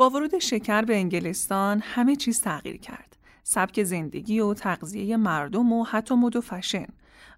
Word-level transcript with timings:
با 0.00 0.10
ورود 0.10 0.38
شکر 0.38 0.82
به 0.82 0.96
انگلستان 0.96 1.80
همه 1.84 2.16
چیز 2.16 2.40
تغییر 2.40 2.76
کرد. 2.76 3.16
سبک 3.42 3.82
زندگی 3.82 4.40
و 4.40 4.54
تغذیه 4.54 5.16
مردم 5.16 5.72
و 5.72 5.84
حتی 5.84 6.14
مد 6.14 6.36
و 6.36 6.40
فشن. 6.40 6.86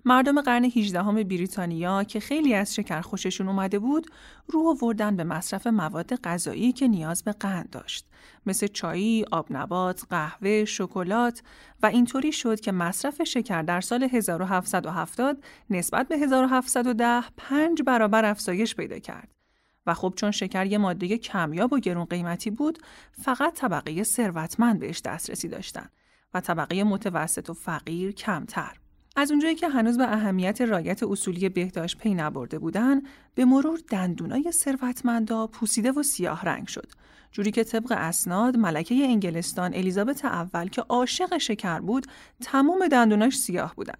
مردم 0.05 0.41
قرن 0.41 0.65
18 0.65 1.25
بریتانیا 1.25 2.05
که 2.05 2.21
خیلی 2.21 2.55
از 2.55 2.75
شکر 2.75 3.01
خوششون 3.01 3.49
اومده 3.49 3.79
بود 3.79 4.07
رو 4.49 4.69
آوردن 4.69 5.17
به 5.17 5.25
مصرف 5.25 5.67
مواد 5.67 6.15
غذایی 6.15 6.73
که 6.73 6.89
نیاز 6.89 7.25
به 7.25 7.33
قند 7.33 7.71
داشت 7.71 8.07
مثل 8.47 8.67
چایی، 8.67 9.25
آب 9.31 9.47
نبات، 9.51 10.03
قهوه، 10.11 10.65
شکلات 10.65 11.43
و 11.83 11.87
اینطوری 11.87 12.33
شد 12.33 12.61
که 12.61 12.73
مصرف 12.73 13.23
شکر 13.23 13.63
در 13.63 13.81
سال 13.81 14.03
1770 14.03 15.45
نسبت 15.71 16.09
به 16.09 16.19
1710 16.19 17.23
پنج 17.37 17.83
برابر 17.83 18.25
افزایش 18.25 18.75
پیدا 18.75 18.99
کرد. 18.99 19.42
و 19.87 19.95
خب 19.95 20.13
چون 20.17 20.31
شکر 20.31 20.67
یه 20.67 20.79
ماده 20.79 21.19
کمیاب 21.19 21.73
و 21.73 21.79
گرون 21.79 22.05
قیمتی 22.05 22.51
بود 22.51 22.79
فقط 23.13 23.55
طبقه 23.55 24.03
ثروتمند 24.03 24.81
بهش 24.81 25.01
دسترسی 25.01 25.49
داشتن 25.49 25.89
و 26.35 26.41
طبقه 26.41 26.85
متوسط 26.85 27.51
و 27.51 27.53
فقیر 27.53 28.13
کمتر. 28.13 28.77
از 29.17 29.31
اونجایی 29.31 29.55
که 29.55 29.69
هنوز 29.69 29.99
به 29.99 30.13
اهمیت 30.13 30.61
رایت 30.61 31.03
اصولی 31.03 31.49
بهداشت 31.49 31.99
پی 31.99 32.15
نبرده 32.15 32.59
بودن 32.59 33.03
به 33.35 33.45
مرور 33.45 33.81
دندونای 33.91 34.53
ثروتمندا 34.53 35.47
پوسیده 35.47 35.93
و 35.93 36.03
سیاه 36.03 36.43
رنگ 36.45 36.69
شد 36.69 36.87
جوری 37.33 37.51
که 37.51 37.65
طبق 37.65 37.93
اسناد 37.97 38.57
ملکه 38.57 38.95
انگلستان 38.95 39.75
الیزابت 39.75 40.25
اول 40.25 40.69
که 40.69 40.83
عاشق 40.83 41.39
شکر 41.39 41.81
بود 41.81 42.07
تمام 42.41 42.89
دندوناش 42.89 43.37
سیاه 43.37 43.75
بودن 43.77 43.95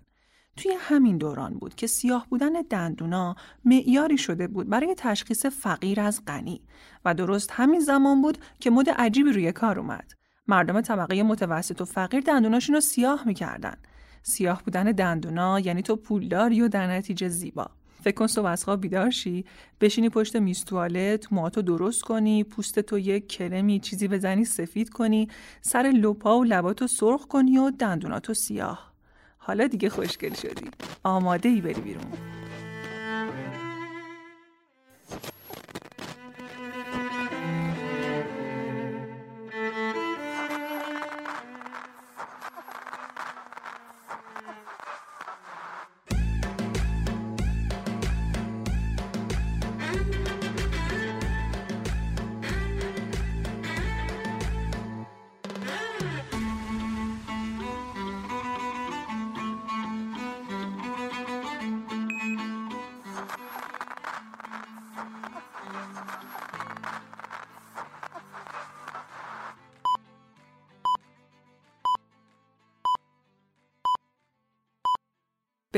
توی 0.57 0.73
همین 0.79 1.19
دوران 1.19 1.55
بود 1.55 1.75
که 1.75 1.87
سیاه 1.87 2.27
بودن 2.31 2.53
دندونا 2.71 3.37
معیاری 3.65 4.19
شده 4.19 4.49
بود 4.49 4.69
برای 4.69 4.95
تشخیص 4.99 5.47
فقیر 5.47 6.01
از 6.01 6.23
غنی 6.27 6.63
و 7.05 7.15
درست 7.15 7.51
همین 7.53 7.81
زمان 7.81 8.23
بود 8.23 8.39
که 8.61 8.71
مد 8.71 8.91
عجیبی 8.91 9.33
روی 9.33 9.53
کار 9.53 9.79
اومد. 9.79 10.13
مردم 10.49 10.81
طبقه 10.81 11.23
متوسط 11.23 11.81
و 11.81 11.85
فقیر 11.85 12.21
دندوناشون 12.21 12.75
رو 12.75 12.81
سیاه 12.81 13.23
می‌کردن. 13.27 13.77
سیاه 14.23 14.63
بودن 14.65 14.85
دندونا 14.85 15.61
یعنی 15.61 15.83
تو 15.83 15.97
پولداری 15.97 16.61
و 16.61 16.69
در 16.69 16.87
نتیجه 16.87 17.29
زیبا. 17.29 17.71
فکر 18.03 18.15
کن 18.15 18.27
صبح 18.27 18.47
از 18.47 18.65
خواب 18.65 18.81
بیدار 18.81 19.11
شی 19.11 19.45
بشینی 19.81 20.09
پشت 20.09 20.37
میز 20.37 20.65
توالت 20.65 21.33
موهاتو 21.33 21.63
درست 21.63 22.03
کنی 22.03 22.45
پوست 22.45 22.81
تو 22.81 22.99
یک 22.99 23.29
کرمی 23.29 23.81
چیزی 23.81 24.09
بزنی 24.09 24.45
سفید 24.45 24.91
کنی 24.91 25.29
سر 25.61 25.83
لپا 25.83 26.39
و 26.39 26.45
لباتو 26.45 26.87
سرخ 26.87 27.27
کنی 27.27 27.59
و 27.59 27.71
دندوناتو 27.71 28.35
سیاه. 28.35 28.92
حالا 29.45 29.67
دیگه 29.67 29.89
خوشگل 29.89 30.35
شدی. 30.35 30.71
آماده 31.05 31.49
ای 31.49 31.61
بری 31.61 31.81
بیرون. 31.81 32.13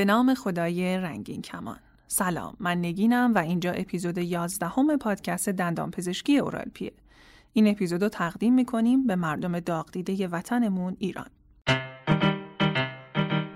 نام 0.04 0.34
خدای 0.34 0.98
رنگین 0.98 1.42
کمان. 1.42 1.78
سلام 2.08 2.56
من 2.60 2.78
نگینم 2.78 3.32
و 3.34 3.38
اینجا 3.38 3.72
اپیزود 3.72 4.18
11 4.18 4.66
همه 4.66 4.96
پادکست 4.96 5.48
دندان 5.48 5.90
پزشکی 5.90 6.38
اورالپیه. 6.38 6.92
این 7.52 7.68
اپیزود 7.68 8.02
رو 8.02 8.08
تقدیم 8.08 8.54
می‌کنیم 8.54 9.06
به 9.06 9.16
مردم 9.16 9.60
داغ 9.60 9.90
دیده 9.90 10.28
وطنمون 10.28 10.96
ایران. 10.98 11.26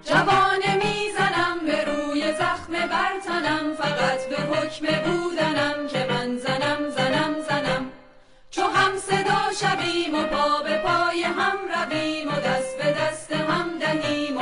جوان 0.03 0.62
می‌زنم 0.76 1.59
به 1.66 1.84
روی 1.84 2.32
زخم 2.32 2.72
برتنم 2.72 3.75
فقط 3.78 4.28
به 4.30 4.36
حکم 4.36 4.86
بودنم 4.86 5.88
که 5.88 6.06
من 6.10 6.36
زنم 6.36 6.91
زنم 6.91 7.34
زنم. 7.48 7.86
چو 8.50 8.62
هم 8.62 8.97
صدا 8.97 9.41
شویم 9.60 10.15
و 10.15 10.22
پا 10.22 10.62
به 10.62 10.82
پای 10.82 11.22
هم 11.22 11.56
رویم 11.75 12.28
و 12.28 12.41
دست 12.41 12.78
به 12.78 12.97
دست 13.00 13.32
هم 13.32 13.78
دهیم 13.78 14.36
و 14.36 14.41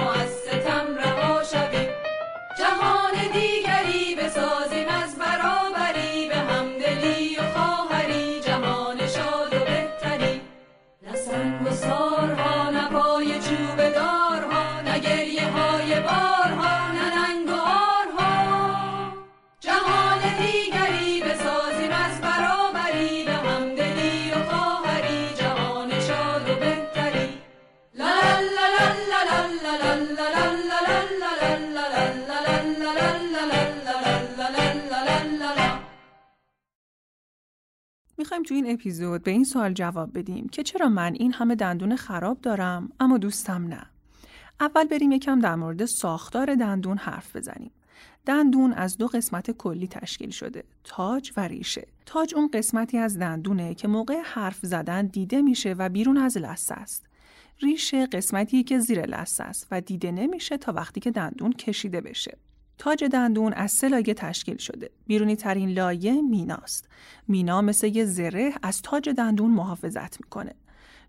می‌خوایم 38.38 38.62
تو 38.62 38.66
این 38.66 38.74
اپیزود 38.74 39.22
به 39.22 39.30
این 39.30 39.44
سوال 39.44 39.72
جواب 39.72 40.18
بدیم 40.18 40.48
که 40.48 40.62
چرا 40.62 40.88
من 40.88 41.14
این 41.14 41.32
همه 41.32 41.54
دندون 41.54 41.96
خراب 41.96 42.40
دارم 42.40 42.92
اما 43.00 43.18
دوستم 43.18 43.66
نه. 43.66 43.86
اول 44.60 44.84
بریم 44.84 45.12
یکم 45.12 45.40
در 45.40 45.54
مورد 45.54 45.84
ساختار 45.84 46.54
دندون 46.54 46.98
حرف 46.98 47.36
بزنیم. 47.36 47.70
دندون 48.26 48.72
از 48.72 48.98
دو 48.98 49.06
قسمت 49.06 49.50
کلی 49.50 49.88
تشکیل 49.88 50.30
شده 50.30 50.64
تاج 50.84 51.32
و 51.36 51.48
ریشه 51.48 51.88
تاج 52.06 52.34
اون 52.34 52.50
قسمتی 52.54 52.98
از 52.98 53.18
دندونه 53.18 53.74
که 53.74 53.88
موقع 53.88 54.20
حرف 54.24 54.58
زدن 54.62 55.06
دیده 55.06 55.42
میشه 55.42 55.74
و 55.78 55.88
بیرون 55.88 56.16
از 56.16 56.36
لثه 56.36 56.74
است 56.74 57.06
ریشه 57.60 58.06
قسمتی 58.06 58.62
که 58.62 58.78
زیر 58.78 59.06
لثه 59.06 59.44
است 59.44 59.66
و 59.70 59.80
دیده 59.80 60.12
نمیشه 60.12 60.56
تا 60.56 60.72
وقتی 60.72 61.00
که 61.00 61.10
دندون 61.10 61.52
کشیده 61.52 62.00
بشه 62.00 62.38
تاج 62.78 63.04
دندون 63.04 63.52
از 63.52 63.72
سه 63.72 63.88
لایه 63.88 64.14
تشکیل 64.14 64.56
شده. 64.56 64.90
بیرونی 65.06 65.36
ترین 65.36 65.70
لایه 65.70 66.22
میناست. 66.22 66.88
مینا 67.28 67.60
مثل 67.60 67.96
یه 67.96 68.04
زره 68.04 68.52
از 68.62 68.82
تاج 68.82 69.08
دندون 69.08 69.50
محافظت 69.50 70.20
می‌کنه. 70.20 70.54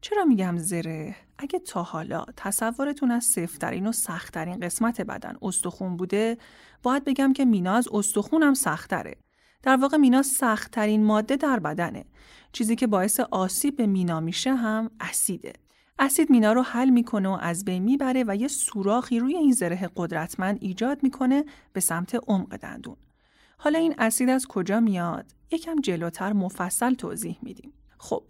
چرا 0.02 0.26
میگم 0.26 0.58
زره؟ 0.58 1.16
اگه 1.38 1.60
تا 1.60 1.84
حالا 1.84 2.26
تصورتون 2.38 3.12
از 3.12 3.24
سفترین 3.24 3.88
و 3.88 3.92
سختترین 3.92 4.60
قسمت 4.60 5.02
بدن 5.02 5.36
استخون 5.42 5.98
بوده، 5.98 6.38
باید 6.84 7.04
بگم 7.04 7.34
که 7.34 7.46
مینا 7.46 7.74
از 7.74 7.88
استخون 7.92 8.44
هم 8.44 8.54
سختره. 8.54 9.16
در 9.64 9.76
واقع 9.76 9.98
مینا 9.98 10.22
سختترین 10.22 11.04
ماده 11.04 11.36
در 11.36 11.60
بدنه. 11.60 12.06
چیزی 12.52 12.76
که 12.76 12.88
باعث 12.88 13.20
آسیب 13.20 13.76
به 13.76 13.88
مینا 13.88 14.20
میشه 14.20 14.56
هم 14.56 14.92
اسیده. 15.00 15.54
اسید 16.00 16.30
مینا 16.30 16.54
رو 16.54 16.62
حل 16.62 16.90
می‌کنه 16.90 17.30
و 17.30 17.38
از 17.42 17.66
بین 17.66 17.84
می‌بره 17.84 18.24
و 18.28 18.36
یه 18.36 18.48
سوراخی 18.48 19.20
روی 19.20 19.36
این 19.36 19.52
زره 19.52 19.90
قدرتمند 19.96 20.58
ایجاد 20.62 21.04
می‌کنه 21.04 21.46
به 21.74 21.80
سمت 21.80 22.16
عمق 22.28 22.58
دندون. 22.58 22.96
حالا 23.58 23.80
این 23.80 23.96
اسید 23.98 24.30
از 24.30 24.46
کجا 24.48 24.80
میاد؟ 24.80 25.26
یکم 25.52 25.76
جلوتر 25.76 26.34
مفصل 26.34 26.94
توضیح 26.94 27.38
میدیم. 27.42 27.74
خب، 27.98 28.24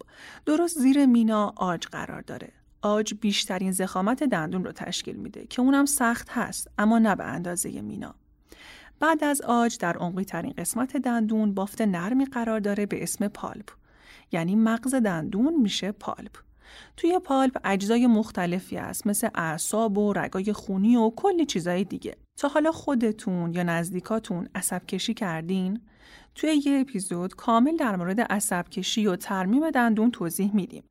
درست 0.46 0.78
زیر 0.78 1.06
مینا 1.06 1.52
آج 1.56 1.86
قرار 1.86 2.20
داره. 2.20 2.52
آج 2.82 3.14
بیشترین 3.14 3.72
زخامت 3.72 4.24
دندون 4.24 4.64
رو 4.64 4.72
تشکیل 4.72 5.16
میده 5.16 5.46
که 5.46 5.62
اونم 5.62 5.86
سخت 5.86 6.28
هست 6.30 6.70
اما 6.78 6.98
نه 6.98 7.14
به 7.14 7.24
اندازه 7.24 7.80
مینا. 7.80 8.14
بعد 9.00 9.24
از 9.24 9.40
آج 9.40 9.78
در 9.78 9.96
عمقی 9.96 10.24
ترین 10.24 10.54
قسمت 10.58 10.96
دندون 10.96 11.54
بافت 11.54 11.80
نرمی 11.80 12.24
قرار 12.24 12.60
داره 12.60 12.86
به 12.86 13.02
اسم 13.02 13.28
پالپ. 13.28 13.70
یعنی 14.32 14.56
مغز 14.56 14.94
دندون 14.94 15.56
میشه 15.60 15.92
پالپ. 15.92 16.47
توی 16.96 17.18
پالپ 17.18 17.58
اجزای 17.64 18.06
مختلفی 18.06 18.76
هست 18.76 19.06
مثل 19.06 19.28
اعصاب 19.34 19.98
و 19.98 20.12
رگای 20.12 20.52
خونی 20.52 20.96
و 20.96 21.10
کلی 21.10 21.46
چیزای 21.46 21.84
دیگه. 21.84 22.16
تا 22.36 22.48
حالا 22.48 22.72
خودتون 22.72 23.52
یا 23.52 23.62
نزدیکاتون 23.62 24.48
عصب 24.54 24.86
کشی 24.86 25.14
کردین؟ 25.14 25.80
توی 26.34 26.62
یه 26.66 26.80
اپیزود 26.80 27.34
کامل 27.34 27.76
در 27.76 27.96
مورد 27.96 28.20
عصب 28.20 28.68
کشی 28.68 29.06
و 29.06 29.16
ترمیم 29.16 29.70
دندون 29.70 30.10
توضیح 30.10 30.50
میدیم. 30.54 30.84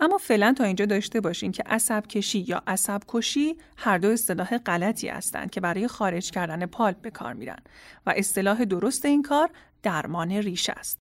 اما 0.00 0.18
فعلا 0.18 0.54
تا 0.56 0.64
اینجا 0.64 0.86
داشته 0.86 1.20
باشین 1.20 1.52
که 1.52 1.62
عصب 1.66 2.06
کشی 2.06 2.44
یا 2.48 2.62
عصب 2.66 3.00
کشی 3.08 3.56
هر 3.76 3.98
دو 3.98 4.08
اصطلاح 4.08 4.58
غلطی 4.58 5.08
هستند 5.08 5.50
که 5.50 5.60
برای 5.60 5.88
خارج 5.88 6.30
کردن 6.30 6.66
پالپ 6.66 7.00
به 7.00 7.10
کار 7.10 7.32
میرن 7.32 7.58
و 8.06 8.14
اصطلاح 8.16 8.64
درست 8.64 9.04
این 9.04 9.22
کار 9.22 9.50
درمان 9.82 10.32
ریش 10.32 10.70
است. 10.70 11.01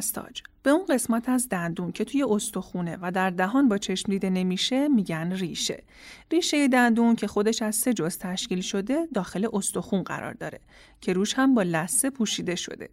پس 0.00 0.10
تاج 0.10 0.42
به 0.62 0.70
اون 0.70 0.86
قسمت 0.86 1.28
از 1.28 1.48
دندون 1.48 1.92
که 1.92 2.04
توی 2.04 2.22
استخونه 2.22 2.98
و 3.02 3.10
در 3.10 3.30
دهان 3.30 3.68
با 3.68 3.78
چشم 3.78 4.12
دیده 4.12 4.30
نمیشه 4.30 4.88
میگن 4.88 5.32
ریشه. 5.32 5.82
ریشه 6.32 6.68
دندون 6.68 7.16
که 7.16 7.26
خودش 7.26 7.62
از 7.62 7.76
سه 7.76 7.94
جز 7.94 8.18
تشکیل 8.18 8.60
شده 8.60 9.08
داخل 9.14 9.48
استخون 9.52 10.02
قرار 10.02 10.32
داره 10.34 10.60
که 11.00 11.12
روش 11.12 11.34
هم 11.34 11.54
با 11.54 11.62
لسه 11.62 12.10
پوشیده 12.10 12.56
شده. 12.56 12.88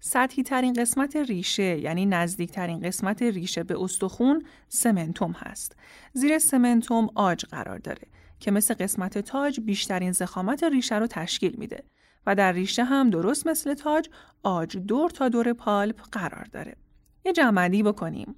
سطحی 0.00 0.42
ترین 0.42 0.72
قسمت 0.72 1.16
ریشه 1.16 1.78
یعنی 1.78 2.06
نزدیک 2.06 2.50
ترین 2.50 2.80
قسمت 2.80 3.22
ریشه 3.22 3.62
به 3.62 3.82
استخون 3.82 4.44
سمنتوم 4.68 5.32
هست. 5.32 5.76
زیر 6.12 6.38
سمنتوم 6.38 7.08
آج 7.14 7.44
قرار 7.44 7.78
داره 7.78 8.08
که 8.40 8.50
مثل 8.50 8.74
قسمت 8.74 9.18
تاج 9.18 9.60
بیشترین 9.60 10.12
زخامت 10.12 10.64
ریشه 10.64 10.94
رو 10.94 11.06
تشکیل 11.06 11.56
میده 11.58 11.84
و 12.28 12.34
در 12.34 12.52
ریشه 12.52 12.84
هم 12.84 13.10
درست 13.10 13.46
مثل 13.46 13.74
تاج 13.74 14.08
آج 14.42 14.76
دور 14.76 15.10
تا 15.10 15.28
دور 15.28 15.52
پالپ 15.52 16.00
قرار 16.12 16.44
داره. 16.52 16.76
یه 17.24 17.32
جمعندی 17.32 17.82
بکنیم. 17.82 18.36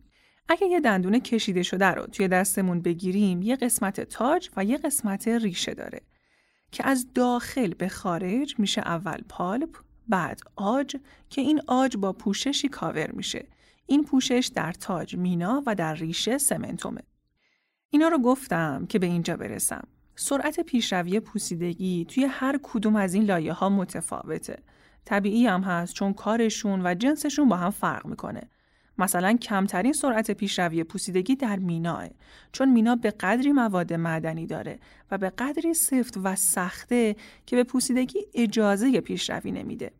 اگه 0.48 0.66
یه 0.66 0.80
دندون 0.80 1.18
کشیده 1.18 1.62
شده 1.62 1.86
رو 1.86 2.06
توی 2.06 2.28
دستمون 2.28 2.82
بگیریم 2.82 3.42
یه 3.42 3.56
قسمت 3.56 4.00
تاج 4.00 4.50
و 4.56 4.64
یه 4.64 4.76
قسمت 4.76 5.28
ریشه 5.28 5.74
داره 5.74 6.00
که 6.72 6.86
از 6.86 7.06
داخل 7.14 7.74
به 7.74 7.88
خارج 7.88 8.54
میشه 8.58 8.80
اول 8.80 9.20
پالپ 9.28 9.76
بعد 10.08 10.40
آج 10.56 10.96
که 11.30 11.40
این 11.40 11.60
آج 11.66 11.96
با 11.96 12.12
پوششی 12.12 12.68
کاور 12.68 13.10
میشه 13.10 13.46
این 13.86 14.04
پوشش 14.04 14.50
در 14.54 14.72
تاج 14.72 15.16
مینا 15.16 15.62
و 15.66 15.74
در 15.74 15.94
ریشه 15.94 16.38
سمنتومه 16.38 17.02
اینا 17.90 18.08
رو 18.08 18.18
گفتم 18.18 18.86
که 18.86 18.98
به 18.98 19.06
اینجا 19.06 19.36
برسم 19.36 19.88
سرعت 20.22 20.60
پیشروی 20.60 21.20
پوسیدگی 21.20 22.04
توی 22.04 22.24
هر 22.24 22.60
کدوم 22.62 22.96
از 22.96 23.14
این 23.14 23.24
لایه 23.24 23.52
ها 23.52 23.68
متفاوته. 23.68 24.58
طبیعی 25.04 25.46
هم 25.46 25.62
هست 25.62 25.94
چون 25.94 26.12
کارشون 26.12 26.86
و 26.86 26.94
جنسشون 26.94 27.48
با 27.48 27.56
هم 27.56 27.70
فرق 27.70 28.06
می‌کنه. 28.06 28.42
مثلا 28.98 29.36
کمترین 29.36 29.92
سرعت 29.92 30.30
پیشروی 30.30 30.84
پوسیدگی 30.84 31.36
در 31.36 31.56
میناه 31.56 32.08
چون 32.52 32.70
مینا 32.70 32.96
به 32.96 33.10
قدری 33.10 33.52
مواد 33.52 33.92
معدنی 33.92 34.46
داره 34.46 34.78
و 35.10 35.18
به 35.18 35.30
قدری 35.30 35.74
سفت 35.74 36.16
و 36.24 36.36
سخته 36.36 37.16
که 37.46 37.56
به 37.56 37.64
پوسیدگی 37.64 38.18
اجازه 38.34 39.00
پیشروی 39.00 39.52
نمیده. 39.52 39.92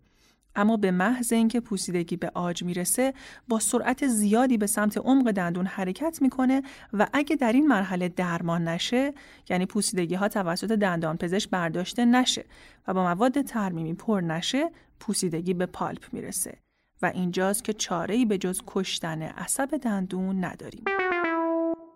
اما 0.57 0.77
به 0.77 0.91
محض 0.91 1.33
اینکه 1.33 1.61
پوسیدگی 1.61 2.17
به 2.17 2.31
آج 2.35 2.65
می‌رسه 2.65 3.15
با 3.49 3.59
سرعت 3.59 4.07
زیادی 4.07 4.59
به 4.59 4.67
سمت 4.67 4.99
عمق 4.99 5.31
دندون 5.31 5.67
حرکت 5.67 6.19
می‌کنه 6.23 6.63
و 6.93 7.07
اگه 7.13 7.37
در 7.37 7.53
این 7.53 7.67
مرحله 7.67 8.09
درمان 8.09 8.69
نشه 8.69 9.15
یعنی 9.51 9.67
پوسیدگی 9.67 10.15
ها 10.15 10.29
توسط 10.29 10.73
دندان 10.73 11.17
پزشک 11.17 11.51
برداشته 11.51 12.05
نشه 12.05 12.45
و 12.89 12.95
با 12.95 13.03
مواد 13.03 13.43
ترمیمی 13.43 13.95
پر 13.95 14.21
نشه 14.21 14.71
پوسیدگی 15.01 15.55
به 15.55 15.67
پالپ 15.67 16.05
می‌رسه 16.13 16.59
و 17.03 17.07
اینجاست 17.15 17.65
که 17.65 17.73
چاره‌ای 17.73 18.25
به 18.25 18.39
جز 18.39 18.63
کشتن 18.67 19.23
عصب 19.23 19.77
دندون 19.77 20.45
نداریم. 20.45 20.85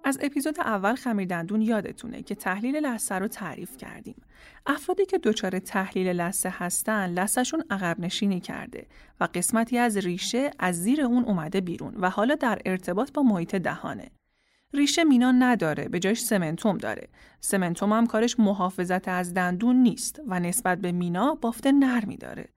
از 0.04 0.18
اپیزود 0.22 0.60
اول 0.60 0.94
خمیر 0.94 1.28
دندون 1.28 1.62
یادتونه 1.62 2.22
که 2.22 2.34
تحلیل 2.34 2.76
لثه 2.76 3.14
رو 3.14 3.28
تعریف 3.28 3.76
کردیم. 3.76 4.22
افرادی 4.66 5.06
که 5.06 5.18
دچار 5.18 5.58
تحلیل 5.58 6.08
لثه 6.08 6.54
هستن 6.58 7.06
لثهشون 7.06 7.64
عقب 7.70 8.00
نشینی 8.00 8.40
کرده 8.40 8.86
و 9.20 9.28
قسمتی 9.34 9.78
از 9.78 9.96
ریشه 9.96 10.50
از 10.58 10.82
زیر 10.82 11.02
اون 11.02 11.24
اومده 11.24 11.60
بیرون 11.60 11.94
و 11.96 12.10
حالا 12.10 12.34
در 12.34 12.58
ارتباط 12.64 13.12
با 13.12 13.22
محیط 13.22 13.54
دهانه. 13.54 14.10
ریشه 14.74 15.04
مینا 15.04 15.32
نداره 15.32 15.88
به 15.88 15.98
جایش 15.98 16.20
سمنتوم 16.20 16.78
داره. 16.78 17.08
سمنتوم 17.40 17.92
هم 17.92 18.06
کارش 18.06 18.40
محافظت 18.40 19.08
از 19.08 19.34
دندون 19.34 19.76
نیست 19.76 20.20
و 20.26 20.40
نسبت 20.40 20.78
به 20.78 20.92
مینا 20.92 21.34
بافت 21.34 21.66
نرمی 21.66 22.16
داره. 22.16 22.48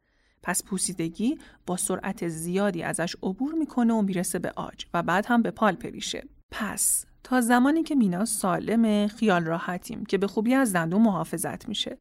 پس 0.44 0.64
پوسیدگی 0.64 1.40
با 1.66 1.78
سرعت 1.78 2.28
زیادی 2.28 2.84
ازش 2.84 3.16
عبور 3.24 3.54
می‌کنه 3.54 3.94
و 3.94 4.02
می‌رسه 4.02 4.40
به 4.40 4.52
آج 4.56 4.86
و 4.94 5.04
بعد 5.04 5.26
هم 5.26 5.42
به 5.42 5.52
پالپ 5.52 5.86
ریشه. 5.86 6.24
پس 6.52 7.06
تا 7.24 7.42
زمانی 7.42 7.84
که 7.84 7.96
مینا 7.96 8.26
سالمه 8.26 9.08
خیال 9.08 9.46
راحتیم 9.46 10.06
که 10.06 10.18
به 10.18 10.28
خوبی 10.28 10.54
از 10.54 10.74
دندون 10.74 11.02
محافظت 11.02 11.70
میشه. 11.70 11.98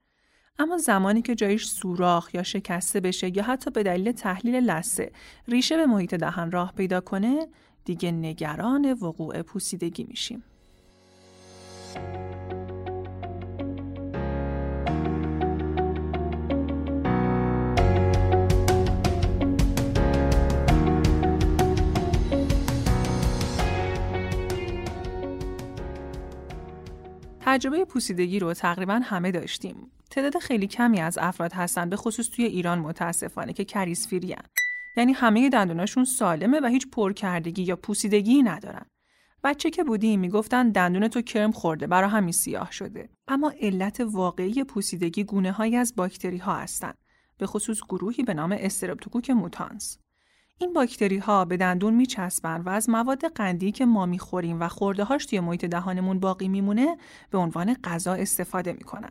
اما 0.58 0.78
زمانی 0.78 1.22
که 1.22 1.34
جایش 1.34 1.66
سوراخ 1.66 2.34
یا 2.34 2.42
شکسته 2.42 3.00
بشه 3.00 3.36
یا 3.36 3.42
حتی 3.42 3.70
به 3.70 3.82
دلیل 3.82 4.12
تحلیل 4.12 4.54
لسه 4.54 5.12
ریشه 5.48 5.76
به 5.76 5.86
محیط 5.86 6.14
دهن 6.14 6.50
راه 6.50 6.72
پیدا 6.72 7.00
کنه 7.00 7.46
دیگه 7.84 8.12
نگران 8.12 8.92
وقوع 8.92 9.42
پوسیدگی 9.42 10.04
میشیم. 10.04 10.44
تجربه 27.48 27.84
پوسیدگی 27.84 28.38
رو 28.38 28.54
تقریبا 28.54 29.00
همه 29.04 29.30
داشتیم. 29.30 29.90
تعداد 30.10 30.38
خیلی 30.38 30.66
کمی 30.66 31.00
از 31.00 31.18
افراد 31.18 31.52
هستن 31.52 31.90
به 31.90 31.96
خصوص 31.96 32.28
توی 32.28 32.44
ایران 32.44 32.78
متاسفانه 32.78 33.52
که 33.52 33.64
کریسفیری 33.64 34.32
هن. 34.32 34.42
یعنی 34.96 35.12
همه 35.12 35.48
دندوناشون 35.48 36.04
سالمه 36.04 36.60
و 36.60 36.66
هیچ 36.66 36.90
پرکردگی 36.90 37.62
یا 37.62 37.76
پوسیدگی 37.76 38.42
ندارن. 38.42 38.86
بچه 39.44 39.70
که 39.70 39.84
بودیم 39.84 40.20
می‌گفتن 40.20 40.70
دندون 40.70 41.08
تو 41.08 41.22
کرم 41.22 41.52
خورده 41.52 41.86
برا 41.86 42.08
همین 42.08 42.32
سیاه 42.32 42.72
شده. 42.72 43.08
اما 43.28 43.52
علت 43.60 44.00
واقعی 44.00 44.64
پوسیدگی 44.64 45.24
گونه 45.24 45.52
هایی 45.52 45.76
از 45.76 45.96
باکتری 45.96 46.38
ها 46.38 46.54
هستن. 46.54 46.92
به 47.38 47.46
خصوص 47.46 47.80
گروهی 47.88 48.22
به 48.22 48.34
نام 48.34 48.56
استرپتوکوک 48.60 49.30
موتانس. 49.30 49.98
این 50.58 50.72
باکتری 50.72 51.18
ها 51.18 51.44
به 51.44 51.56
دندون 51.56 51.94
میچسبن 51.94 52.60
و 52.60 52.68
از 52.68 52.90
مواد 52.90 53.24
قندی 53.24 53.72
که 53.72 53.86
ما 53.86 54.06
می‌خوریم 54.06 54.60
و 54.60 54.68
خورده 54.68 55.04
هاش 55.04 55.26
توی 55.26 55.40
محیط 55.40 55.64
دهانمون 55.64 56.20
باقی 56.20 56.48
میمونه 56.48 56.96
به 57.30 57.38
عنوان 57.38 57.74
غذا 57.74 58.14
استفاده 58.14 58.72
می‌کنن. 58.72 59.10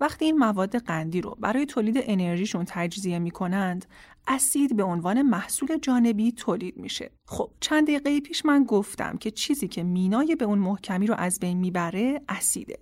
وقتی 0.00 0.24
این 0.24 0.38
مواد 0.38 0.76
قندی 0.76 1.20
رو 1.20 1.36
برای 1.40 1.66
تولید 1.66 1.96
انرژیشون 2.02 2.64
تجزیه 2.68 3.18
می‌کنند، 3.18 3.86
اسید 4.26 4.76
به 4.76 4.82
عنوان 4.82 5.22
محصول 5.22 5.78
جانبی 5.78 6.32
تولید 6.32 6.76
میشه. 6.76 7.10
خب 7.26 7.50
چند 7.60 7.84
دقیقه 7.84 8.20
پیش 8.20 8.46
من 8.46 8.64
گفتم 8.64 9.16
که 9.16 9.30
چیزی 9.30 9.68
که 9.68 9.82
مینای 9.82 10.36
به 10.36 10.44
اون 10.44 10.58
محکمی 10.58 11.06
رو 11.06 11.14
از 11.18 11.40
بین 11.40 11.58
می‌بره 11.58 12.20
اسیده. 12.28 12.78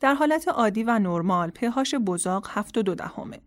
در 0.00 0.14
حالت 0.14 0.48
عادی 0.48 0.82
و 0.82 0.98
نرمال 0.98 1.50
پهاش 1.50 1.94
بزاق 1.94 2.46
7 2.50 2.78
دو 2.78 2.94
دهمه. 2.94 3.40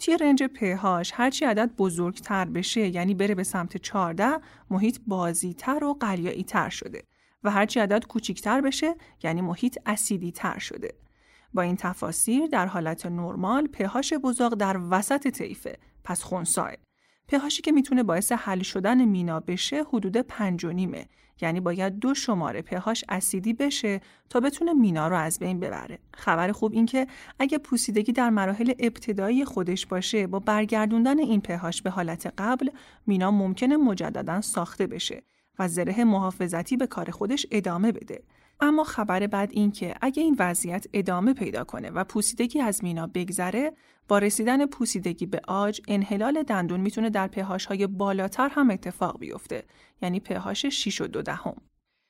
توی 0.00 0.16
رنج 0.16 0.42
پهاش 0.42 1.12
هرچی 1.14 1.44
عدد 1.44 1.70
بزرگتر 1.78 2.44
بشه 2.44 2.88
یعنی 2.88 3.14
بره 3.14 3.34
به 3.34 3.42
سمت 3.42 3.76
14 3.76 4.40
محیط 4.70 4.98
بازیتر 5.06 5.84
و 5.84 5.94
قلیایی 6.00 6.44
تر 6.44 6.68
شده. 6.68 7.02
و 7.44 7.50
هرچی 7.50 7.80
عدد 7.80 8.06
کوچیکتر 8.06 8.60
بشه 8.60 8.94
یعنی 9.22 9.40
محیط 9.40 9.78
اسیدی 9.86 10.32
تر 10.32 10.58
شده. 10.58 10.94
با 11.54 11.62
این 11.62 11.76
تفاسیر 11.76 12.46
در 12.46 12.66
حالت 12.66 13.06
نرمال 13.06 13.66
پهاش 13.66 14.12
بزاق 14.12 14.54
در 14.54 14.80
وسط 14.90 15.28
طیفه. 15.28 15.78
پس 16.04 16.22
خونساه 16.22 16.70
پهاشی 17.30 17.62
که 17.62 17.72
می‌تونه 17.72 18.02
باعث 18.02 18.32
حل 18.32 18.62
شدن 18.62 19.04
مینا 19.04 19.40
بشه 19.40 19.84
حدود 19.84 20.16
پنج 20.16 20.64
و 20.64 20.72
نیمه. 20.72 21.06
یعنی 21.40 21.60
باید 21.60 21.98
دو 21.98 22.14
شماره 22.14 22.62
پهاش 22.62 23.04
اسیدی 23.08 23.52
بشه 23.52 24.00
تا 24.30 24.40
بتونه 24.40 24.72
مینا 24.72 25.08
رو 25.08 25.16
از 25.16 25.38
بین 25.38 25.60
ببره. 25.60 25.98
خبر 26.14 26.52
خوب 26.52 26.72
این 26.72 26.86
که 26.86 27.06
اگه 27.38 27.58
پوسیدگی 27.58 28.12
در 28.12 28.30
مراحل 28.30 28.72
ابتدایی 28.78 29.44
خودش 29.44 29.86
باشه 29.86 30.26
با 30.26 30.38
برگردوندن 30.38 31.18
این 31.18 31.40
پهاش 31.40 31.82
به 31.82 31.90
حالت 31.90 32.34
قبل 32.38 32.68
مینا 33.06 33.30
ممکنه 33.30 33.76
مجددا 33.76 34.40
ساخته 34.40 34.86
بشه 34.86 35.22
و 35.58 35.68
زره 35.68 36.04
محافظتی 36.04 36.76
به 36.76 36.86
کار 36.86 37.10
خودش 37.10 37.46
ادامه 37.50 37.92
بده. 37.92 38.22
اما 38.60 38.84
خبر 38.84 39.26
بعد 39.26 39.50
این 39.52 39.72
که 39.72 39.94
اگه 40.00 40.22
این 40.22 40.36
وضعیت 40.38 40.86
ادامه 40.92 41.34
پیدا 41.34 41.64
کنه 41.64 41.90
و 41.90 42.04
پوسیدگی 42.04 42.60
از 42.60 42.84
مینا 42.84 43.06
بگذره 43.06 43.72
با 44.08 44.18
رسیدن 44.18 44.66
پوسیدگی 44.66 45.26
به 45.26 45.40
آج 45.48 45.80
انحلال 45.88 46.42
دندون 46.42 46.80
می‌تونه 46.80 47.10
در 47.10 47.28
پهاش 47.28 47.66
های 47.66 47.86
بالاتر 47.86 48.48
هم 48.48 48.70
اتفاق 48.70 49.18
بیفته 49.18 49.64
یعنی 50.02 50.20
پهاش 50.20 50.66
6 50.66 51.00
و 51.00 51.06
دو 51.06 51.22
دهم. 51.22 51.56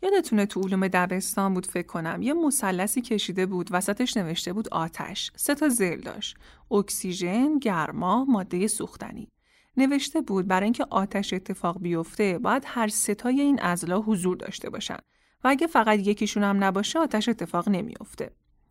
یادتونه 0.02 0.47
تو 0.47 0.61
علوم 0.61 0.88
دبستان 0.88 1.54
بود 1.54 1.66
فکر 1.66 1.87
کنم 1.87 2.23
یه 2.23 2.33
مثلثی 2.33 3.02
کشیده 3.02 3.47
بود 3.47 3.69
وسطش 3.71 4.16
نوشته 4.16 4.52
بود 4.52 4.69
آتش. 4.69 5.30
سه 5.37 5.54
تا 5.54 5.69
زل 5.69 6.00
داشت. 6.00 6.37
اکسیژن 6.71 7.59
گرما 7.59 8.25
ماده 8.25 8.66
سوختنی. 8.66 9.28
نوشته 9.76 10.21
بود 10.21 10.47
برای 10.47 10.64
اینکه 10.64 10.87
آتش 10.90 11.33
اتفاق 11.33 11.80
بیفته 11.80 12.38
باید 12.38 12.62
هر 12.66 12.88
ستای 12.88 13.40
این 13.40 13.61
ازلا 13.62 14.00
حضور 14.00 14.37
داشته 14.37 14.71
باشن. 14.71 14.99
و 15.45 15.49
اگه 15.49 15.67
فقط 15.67 15.99
یکیشون 15.99 16.43
هم 16.43 16.65
نباشه 16.65 16.99
آتش 16.99 17.29
اتفاق 17.29 17.69
نمیافته. 17.69 18.31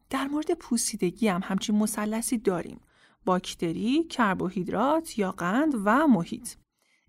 در 0.10 0.28
مورد 0.28 0.54
پوسیدگی 0.54 1.28
هم 1.28 1.42
همچین 1.44 1.76
مثلثی 1.76 2.38
داریم. 2.38 2.80
باکتری، 3.26 4.04
کربوهیدرات 4.04 5.20
یا 5.20 5.32
قند 5.32 5.74
و 5.84 6.08
محیط. 6.08 6.50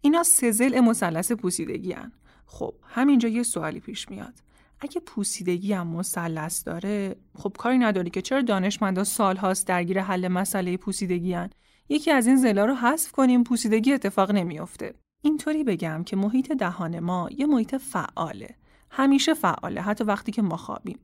اینا 0.01 0.23
سه 0.23 0.51
ضلع 0.51 0.81
مثلث 0.81 1.33
پوسیدگی 1.33 1.93
هن. 1.93 2.13
خب 2.47 2.75
همینجا 2.87 3.29
یه 3.29 3.43
سوالی 3.43 3.81
پیش 3.81 4.09
میاد. 4.09 4.35
اگه 4.81 5.01
پوسیدگی 5.01 5.73
هم 5.73 5.87
مثلث 5.87 6.67
داره 6.67 7.17
خب 7.35 7.57
کاری 7.59 7.79
نداری 7.79 8.11
که 8.11 8.23
چرا 8.23 8.43
دانشمندا 8.43 9.05
سالهاست 9.05 9.67
درگیر 9.67 10.01
حل 10.01 10.29
مسئله 10.29 10.77
پوسیدگی 10.77 11.33
هن. 11.33 11.51
یکی 11.89 12.11
از 12.11 12.27
این 12.27 12.37
زلا 12.37 12.65
رو 12.65 12.75
حذف 12.75 13.13
کنیم 13.13 13.45
پوسیدگی 13.45 13.93
اتفاق 13.93 14.31
نمیافته. 14.31 14.95
اینطوری 15.23 15.65
بگم 15.65 16.05
که 16.05 16.17
محیط 16.17 16.53
دهان 16.53 17.01
ما 17.01 17.29
یه 17.37 17.47
محیط 17.47 17.75
فعاله. 17.75 18.57
همیشه 18.91 19.35
فعاله 19.35 19.81
حتی 19.81 20.05
وقتی 20.05 20.33
که 20.33 20.43
ما 20.43 20.57
خوابیم. 20.57 20.99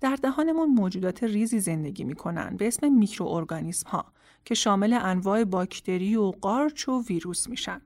در 0.00 0.16
دهانمون 0.16 0.68
موجودات 0.68 1.24
ریزی 1.24 1.60
زندگی 1.60 2.04
می‌کنن 2.04 2.56
به 2.56 2.66
اسم 2.66 2.92
میکروارگانیسم 2.92 3.88
ها 3.88 4.04
که 4.44 4.54
شامل 4.54 4.92
انواع 4.92 5.44
باکتری 5.44 6.16
و 6.16 6.30
قارچ 6.30 6.88
و 6.88 7.02
ویروس 7.02 7.48
میشن. 7.48 7.80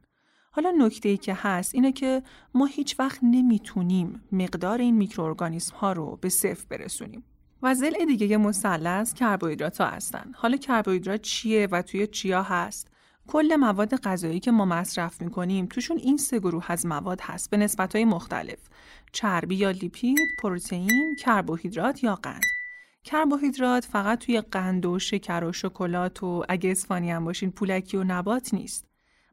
حالا 0.50 0.70
نکته 0.70 1.08
ای 1.08 1.16
که 1.16 1.34
هست 1.34 1.74
اینه 1.74 1.92
که 1.92 2.22
ما 2.54 2.66
هیچ 2.66 3.00
وقت 3.00 3.18
نمی‌تونیم 3.22 4.22
مقدار 4.32 4.78
این 4.78 4.94
میکروارگانیسم 4.94 5.76
ها 5.76 5.92
رو 5.92 6.18
به 6.20 6.28
صفر 6.28 6.64
برسونیم. 6.70 7.24
و 7.62 7.74
ضلع 7.74 8.04
دیگه 8.04 8.36
مثلث 8.36 9.14
کربوهیدرات 9.14 9.80
ها 9.80 9.86
هستن. 9.86 10.32
حالا 10.34 10.56
کربوهیدرات 10.56 11.22
چیه 11.22 11.68
و 11.72 11.82
توی 11.82 12.06
چیا 12.06 12.42
هست؟ 12.42 12.90
کل 13.28 13.56
مواد 13.56 13.96
غذایی 13.96 14.40
که 14.40 14.50
ما 14.50 14.64
مصرف 14.64 15.22
می‌کنیم 15.22 15.66
توشون 15.66 15.96
این 15.96 16.16
سه 16.16 16.38
گروه 16.38 16.64
از 16.68 16.86
مواد 16.86 17.20
هست 17.20 17.50
به 17.50 17.56
نسبت 17.56 17.96
مختلف 17.96 18.58
چربی 19.12 19.54
یا 19.54 19.70
لیپید، 19.70 20.18
پروتئین، 20.38 21.16
کربوهیدرات 21.18 22.04
یا 22.04 22.14
قند. 22.14 22.42
کربوهیدرات 23.04 23.84
فقط 23.84 24.18
توی 24.18 24.40
قند 24.40 24.86
و 24.86 24.98
شکر 24.98 25.44
و 25.44 25.52
شکلات 25.52 26.22
و 26.22 26.44
اگه 26.48 26.70
اسفانی 26.70 27.10
هم 27.10 27.24
باشین 27.24 27.50
پولکی 27.50 27.96
و 27.96 28.04
نبات 28.04 28.54
نیست. 28.54 28.86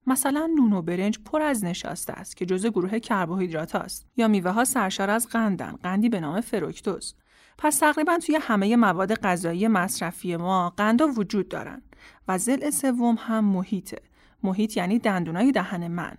مثلا 0.07 0.49
نون 0.55 0.73
و 0.73 0.81
برنج 0.81 1.19
پر 1.19 1.41
از 1.41 1.63
نشاسته 1.63 2.13
است 2.13 2.37
که 2.37 2.45
جزء 2.45 2.69
گروه 2.69 2.99
کربوهیدرات 2.99 3.75
است 3.75 4.07
یا 4.17 4.27
میوه 4.27 4.51
ها 4.51 4.65
سرشار 4.65 5.09
از 5.09 5.27
قندن 5.27 5.75
قندی 5.83 6.09
به 6.09 6.19
نام 6.19 6.41
فروکتوز 6.41 7.15
پس 7.57 7.77
تقریبا 7.77 8.17
توی 8.17 8.39
همه 8.41 8.75
مواد 8.75 9.13
غذایی 9.13 9.67
مصرفی 9.67 10.35
ما 10.35 10.69
قندا 10.77 11.07
وجود 11.07 11.49
دارن 11.49 11.81
و 12.27 12.37
زل 12.37 12.69
سوم 12.69 13.15
هم 13.19 13.45
محیطه. 13.45 13.97
محیط 14.43 14.77
یعنی 14.77 14.99
دندونای 14.99 15.51
دهن 15.51 15.87
من. 15.87 16.17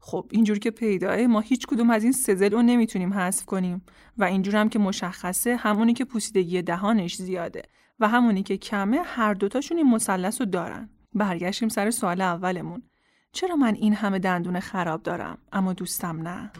خب 0.00 0.26
اینجور 0.30 0.58
که 0.58 0.70
پیداه 0.70 1.26
ما 1.26 1.40
هیچ 1.40 1.66
کدوم 1.66 1.90
از 1.90 2.02
این 2.02 2.12
سه 2.12 2.48
رو 2.48 2.62
نمی‌تونیم 2.62 3.12
حذف 3.12 3.44
کنیم 3.44 3.82
و 4.18 4.24
اینجور 4.24 4.56
هم 4.56 4.68
که 4.68 4.78
مشخصه 4.78 5.56
همونی 5.56 5.92
که 5.92 6.04
پوسیدگی 6.04 6.62
دهانش 6.62 7.16
زیاده 7.16 7.62
و 8.00 8.08
همونی 8.08 8.42
که 8.42 8.56
کمه 8.56 9.00
هر 9.04 9.34
دوتاشون 9.34 9.76
این 9.76 9.90
مثلث 9.90 10.40
رو 10.40 10.46
دارن. 10.46 10.88
برگشتیم 11.14 11.68
سر 11.68 11.90
سوال 11.90 12.20
اولمون. 12.20 12.82
چرا 13.32 13.56
من 13.56 13.74
این 13.74 13.94
همه 13.94 14.18
دندون 14.18 14.60
خراب 14.60 15.02
دارم 15.02 15.38
اما 15.52 15.72
دوستم 15.72 16.28
نه؟ 16.28 16.52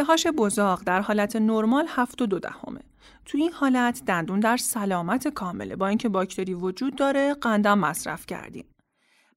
پهاش 0.00 0.26
بزاق 0.26 0.82
در 0.86 1.00
حالت 1.00 1.36
نرمال 1.36 1.86
هفت 1.88 2.22
و 2.22 2.26
دو 2.26 2.38
دهمه. 2.38 2.80
تو 3.24 3.38
این 3.38 3.52
حالت 3.52 4.02
دندون 4.06 4.40
در 4.40 4.56
سلامت 4.56 5.28
کامله 5.28 5.76
با 5.76 5.88
اینکه 5.88 6.08
باکتری 6.08 6.54
وجود 6.54 6.94
داره 6.94 7.34
قندم 7.34 7.78
مصرف 7.78 8.26
کردیم. 8.26 8.64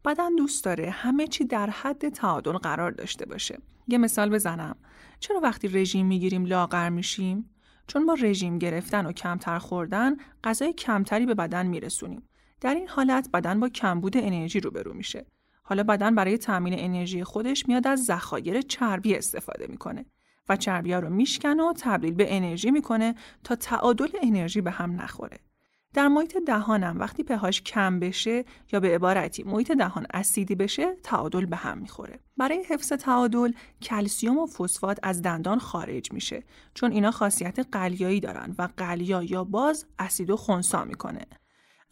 بدن 0.05 0.35
دوست 0.35 0.63
داره 0.63 0.89
همه 0.89 1.27
چی 1.27 1.45
در 1.45 1.69
حد 1.69 2.09
تعادل 2.09 2.51
قرار 2.51 2.91
داشته 2.91 3.25
باشه. 3.25 3.57
یه 3.87 3.97
مثال 3.97 4.29
بزنم. 4.29 4.75
چرا 5.19 5.39
وقتی 5.39 5.67
رژیم 5.67 6.05
می‌گیریم 6.05 6.45
لاغر 6.45 6.89
میشیم؟ 6.89 7.49
چون 7.87 8.05
با 8.05 8.13
رژیم 8.13 8.59
گرفتن 8.59 9.05
و 9.05 9.11
کمتر 9.11 9.59
خوردن 9.59 10.15
غذای 10.43 10.73
کمتری 10.73 11.25
به 11.25 11.33
بدن 11.33 11.67
میرسونیم. 11.67 12.29
در 12.61 12.75
این 12.75 12.87
حالت 12.87 13.29
بدن 13.33 13.59
با 13.59 13.69
کمبود 13.69 14.17
انرژی 14.17 14.59
روبرو 14.59 14.93
میشه. 14.93 15.25
حالا 15.63 15.83
بدن 15.83 16.15
برای 16.15 16.37
تامین 16.37 16.73
انرژی 16.77 17.23
خودش 17.23 17.67
میاد 17.67 17.87
از 17.87 18.05
ذخایر 18.05 18.61
چربی 18.61 19.15
استفاده 19.15 19.67
می‌کنه. 19.69 20.05
و 20.49 20.55
چربیا 20.55 20.99
رو 20.99 21.09
میشکنه 21.09 21.63
و 21.63 21.73
تبدیل 21.77 22.13
به 22.13 22.35
انرژی 22.35 22.71
می‌کنه 22.71 23.15
تا 23.43 23.55
تعادل 23.55 24.09
انرژی 24.21 24.61
به 24.61 24.71
هم 24.71 25.01
نخوره. 25.01 25.39
در 25.93 26.07
محیط 26.07 26.37
دهانم 26.37 26.99
وقتی 26.99 27.23
پهاش 27.23 27.61
کم 27.61 27.99
بشه 27.99 28.45
یا 28.71 28.79
به 28.79 28.95
عبارتی 28.95 29.43
محیط 29.43 29.71
دهان 29.71 30.05
اسیدی 30.13 30.55
بشه 30.55 30.95
تعادل 31.03 31.45
به 31.45 31.55
هم 31.55 31.77
می‌خوره. 31.77 32.19
برای 32.37 32.63
حفظ 32.69 32.93
تعادل 32.93 33.51
کلسیوم 33.81 34.37
و 34.37 34.45
فسفات 34.45 34.99
از 35.03 35.21
دندان 35.21 35.59
خارج 35.59 36.11
میشه 36.11 36.43
چون 36.73 36.91
اینا 36.91 37.11
خاصیت 37.11 37.59
قلیایی 37.71 38.19
دارن 38.19 38.55
و 38.57 38.69
قلیا 38.77 39.23
یا 39.23 39.43
باز 39.43 39.85
اسید 39.99 40.29
و 40.29 40.37
خونسا 40.37 40.85
می‌کنه. 40.85 41.25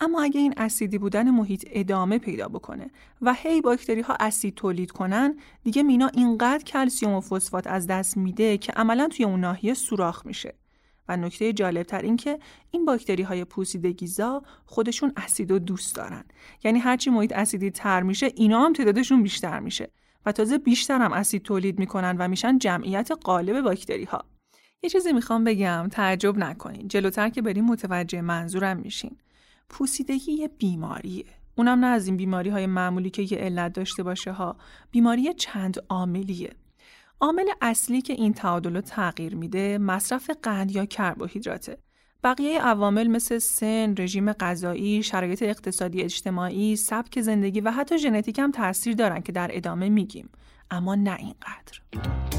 اما 0.01 0.21
اگه 0.21 0.39
این 0.39 0.53
اسیدی 0.57 0.97
بودن 0.97 1.29
محیط 1.29 1.63
ادامه 1.71 2.17
پیدا 2.17 2.47
بکنه 2.47 2.91
و 3.21 3.33
هی 3.33 3.61
باکتری 3.61 4.01
ها 4.01 4.17
اسید 4.19 4.55
تولید 4.55 4.91
کنن 4.91 5.35
دیگه 5.63 5.83
مینا 5.83 6.07
اینقدر 6.07 6.63
کلسیوم 6.63 7.13
و 7.13 7.21
فسفات 7.21 7.67
از 7.67 7.87
دست 7.87 8.17
میده 8.17 8.57
که 8.57 8.71
عملا 8.71 9.07
توی 9.07 9.25
اون 9.25 9.39
ناحیه 9.39 9.73
سوراخ 9.73 10.25
میشه. 10.25 10.53
و 11.07 11.17
نکته 11.17 11.53
جالب 11.53 11.83
تر 11.83 12.01
این 12.01 12.17
که 12.17 12.39
این 12.71 12.85
باکتری 12.85 13.23
های 13.23 13.45
پوسیدگیزا 13.45 14.43
خودشون 14.65 15.13
اسید 15.17 15.51
و 15.51 15.59
دوست 15.59 15.95
دارن. 15.95 16.23
یعنی 16.63 16.79
هرچی 16.79 17.09
محیط 17.09 17.33
اسیدی 17.33 17.71
تر 17.71 18.01
میشه 18.03 18.31
اینا 18.35 18.65
هم 18.65 18.73
تعدادشون 18.73 19.23
بیشتر 19.23 19.59
میشه. 19.59 19.91
و 20.25 20.31
تازه 20.31 20.57
بیشتر 20.57 21.01
هم 21.01 21.13
اسید 21.13 21.41
تولید 21.41 21.79
می‌کنن 21.79 22.17
و 22.17 22.27
میشن 22.27 22.57
جمعیت 22.57 23.11
قالب 23.11 23.61
باکتری 23.61 24.03
ها 24.03 24.25
یه 24.83 24.89
چیزی 24.89 25.13
می‌خوام 25.13 25.43
بگم 25.43 25.87
تعجب 25.91 26.37
نکنین. 26.37 26.87
جلوتر 26.87 27.29
که 27.29 27.41
بریم 27.41 27.65
متوجه 27.65 28.21
منظورم 28.21 28.77
میشین. 28.77 29.17
پوسیدگی 29.71 30.31
یه 30.31 30.47
بیماریه. 30.47 31.25
اونم 31.55 31.79
نه 31.79 31.87
از 31.87 32.07
این 32.07 32.17
بیماری 32.17 32.49
های 32.49 32.65
معمولی 32.65 33.09
که 33.09 33.21
یه 33.21 33.37
علت 33.37 33.73
داشته 33.73 34.03
باشه 34.03 34.31
ها. 34.31 34.57
بیماری 34.91 35.33
چند 35.33 35.77
عاملیه. 35.89 36.53
عامل 37.19 37.45
اصلی 37.61 38.01
که 38.01 38.13
این 38.13 38.33
تعادل 38.33 38.75
رو 38.75 38.81
تغییر 38.81 39.35
میده 39.35 39.77
مصرف 39.77 40.29
قند 40.43 40.71
یا 40.71 40.85
کربوهیدراته. 40.85 41.77
بقیه 42.23 42.61
عوامل 42.61 43.07
مثل 43.07 43.37
سن، 43.37 43.95
رژیم 43.97 44.33
غذایی، 44.33 45.03
شرایط 45.03 45.43
اقتصادی 45.43 46.01
اجتماعی، 46.01 46.75
سبک 46.75 47.21
زندگی 47.21 47.61
و 47.61 47.71
حتی 47.71 47.97
ژنتیک 47.97 48.39
هم 48.39 48.51
تاثیر 48.51 48.95
دارن 48.95 49.21
که 49.21 49.31
در 49.31 49.49
ادامه 49.53 49.89
میگیم. 49.89 50.29
اما 50.71 50.95
نه 50.95 51.15
اینقدر. 51.19 52.30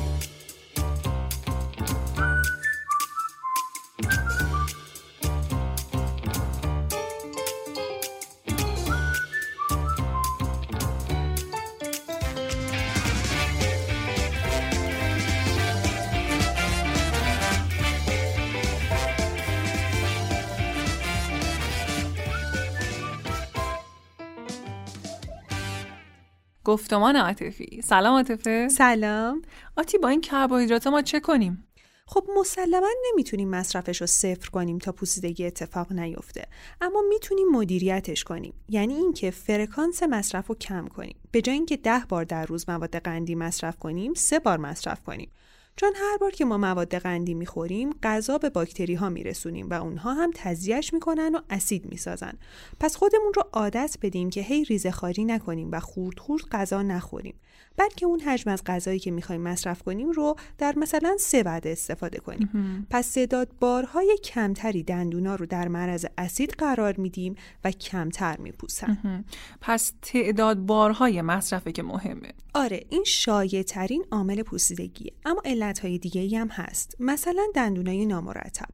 گفتمان 26.64 27.16
عاطفی. 27.16 27.82
سلام 27.84 28.14
عاطفه. 28.14 28.68
سلام. 28.68 29.42
آتی 29.76 29.98
با 29.98 30.08
این 30.08 30.20
کربوهیدرات 30.20 30.86
ما 30.86 31.02
چه 31.02 31.20
کنیم؟ 31.20 31.66
خب 32.06 32.26
مسلما 32.36 32.88
نمی‌تونیم 33.10 33.50
مصرفش 33.50 34.00
رو 34.00 34.06
صفر 34.06 34.50
کنیم 34.50 34.78
تا 34.78 34.92
پوسیدگی 34.92 35.46
اتفاق 35.46 35.92
نیفته. 35.92 36.46
اما 36.80 37.02
می‌تونیم 37.08 37.48
مدیریتش 37.48 38.24
کنیم. 38.24 38.54
یعنی 38.68 38.94
اینکه 38.94 39.30
فرکانس 39.30 40.02
مصرف 40.02 40.46
رو 40.46 40.54
کم 40.54 40.86
کنیم. 40.88 41.16
به 41.30 41.42
جای 41.42 41.54
اینکه 41.54 41.76
ده 41.76 42.02
بار 42.08 42.24
در 42.24 42.46
روز 42.46 42.68
مواد 42.68 42.96
قندی 42.96 43.34
مصرف 43.34 43.78
کنیم 43.78 44.14
سه 44.14 44.38
بار 44.38 44.58
مصرف 44.58 45.02
کنیم. 45.02 45.30
چون 45.76 45.92
هر 45.96 46.16
بار 46.16 46.30
که 46.30 46.44
ما 46.44 46.58
مواد 46.58 46.94
قندی 46.94 47.34
می‌خوریم 47.34 47.90
غذا 48.02 48.38
به 48.38 48.50
باکتری 48.50 48.94
ها 48.94 49.08
میرسونیم 49.08 49.70
و 49.70 49.74
اونها 49.74 50.14
هم 50.14 50.30
تزیهش 50.34 50.92
می‌کنن 50.94 51.34
و 51.34 51.40
اسید 51.50 51.86
می‌سازن. 51.90 52.32
پس 52.80 52.96
خودمون 52.96 53.32
رو 53.36 53.42
عادت 53.52 53.96
بدیم 54.02 54.30
که 54.30 54.40
هی 54.40 54.64
ریزه 54.64 54.90
خاری 54.90 55.24
نکنیم 55.24 55.68
و 55.72 55.80
خورد 55.80 56.18
خورد 56.18 56.44
غذا 56.52 56.82
نخوریم. 56.82 57.34
بلکه 57.76 58.06
اون 58.06 58.20
حجم 58.20 58.50
از 58.50 58.62
غذایی 58.66 58.98
که 58.98 59.10
می‌خوایم 59.10 59.40
مصرف 59.40 59.82
کنیم 59.82 60.10
رو 60.10 60.36
در 60.58 60.74
مثلا 60.76 61.16
سه 61.18 61.42
وعده 61.42 61.70
استفاده 61.70 62.18
کنیم. 62.18 62.86
پس 62.90 63.12
تعداد 63.12 63.48
بارهای 63.60 64.18
کمتری 64.24 64.82
دندونا 64.82 65.34
رو 65.34 65.46
در 65.46 65.68
معرض 65.68 66.06
اسید 66.18 66.50
قرار 66.50 66.94
میدیم 66.96 67.34
و 67.64 67.70
کمتر 67.70 68.36
میپوسن. 68.36 69.24
پس 69.60 69.92
تعداد 70.02 70.58
بارهای 70.58 71.22
مصرفه 71.22 71.72
که 71.72 71.82
مهمه. 71.82 72.32
آره 72.54 72.84
این 72.90 73.04
شایع 73.06 73.62
ترین 73.62 74.04
عامل 74.10 74.42
پوسیدگیه 74.42 75.12
اما 75.24 75.42
علتهای 75.44 75.98
دیگه 75.98 76.38
هم 76.38 76.48
هست. 76.48 76.96
مثلا 77.00 77.42
دندونای 77.54 78.06
نامرتب. 78.06 78.68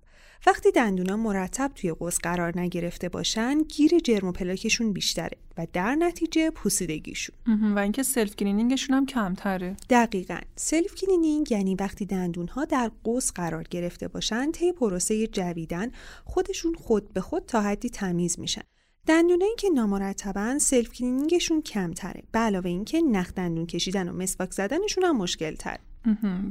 وقتی 0.46 0.70
دندونا 0.70 1.16
مرتب 1.16 1.70
توی 1.74 1.92
قوس 1.92 2.18
قرار 2.18 2.58
نگرفته 2.60 3.08
باشن 3.08 3.58
گیر 3.62 3.98
جرم 3.98 4.28
و 4.28 4.32
پلاکشون 4.32 4.92
بیشتره 4.92 5.38
و 5.58 5.66
در 5.72 5.94
نتیجه 5.94 6.50
پوسیدگیشون. 6.50 7.36
و 7.76 7.78
اینکه 7.78 8.02
self 8.02 8.36
cleaning 8.36 8.76
شون 8.76 8.96
هم 8.96 9.06
کمتره. 9.06 9.76
دقیقا. 9.90 10.38
self 10.56 10.94
cleaning 10.94 11.52
یعنی 11.52 11.74
وقتی 11.74 12.06
دندونها 12.06 12.64
در 12.64 12.90
قوس 13.04 13.32
قرار 13.32 13.62
گرفته 13.62 14.08
باشن 14.08 14.52
طی 14.52 14.72
پروسه 14.72 15.26
جویدن 15.26 15.90
خودشون 16.24 16.74
خود 16.74 17.12
به 17.12 17.20
خود 17.20 17.46
تا 17.46 17.60
حدی 17.60 17.90
تمیز 17.90 18.38
میشن. 18.38 18.62
دندونایی 19.06 19.54
که 19.58 19.68
نامرتبن 19.68 20.58
self 20.58 20.92
cleaning 20.92 21.39
شون 21.39 21.62
کمتره. 21.62 22.22
به 22.32 22.38
علاوه 22.38 22.68
اینکه 22.68 23.00
نخ 23.00 23.34
دندون 23.34 23.66
کشیدن 23.66 24.08
و 24.08 24.12
مسواک 24.12 24.52
زدنشون 24.52 25.04
هم 25.04 25.16
مشکل 25.16 25.54
تر 25.54 25.78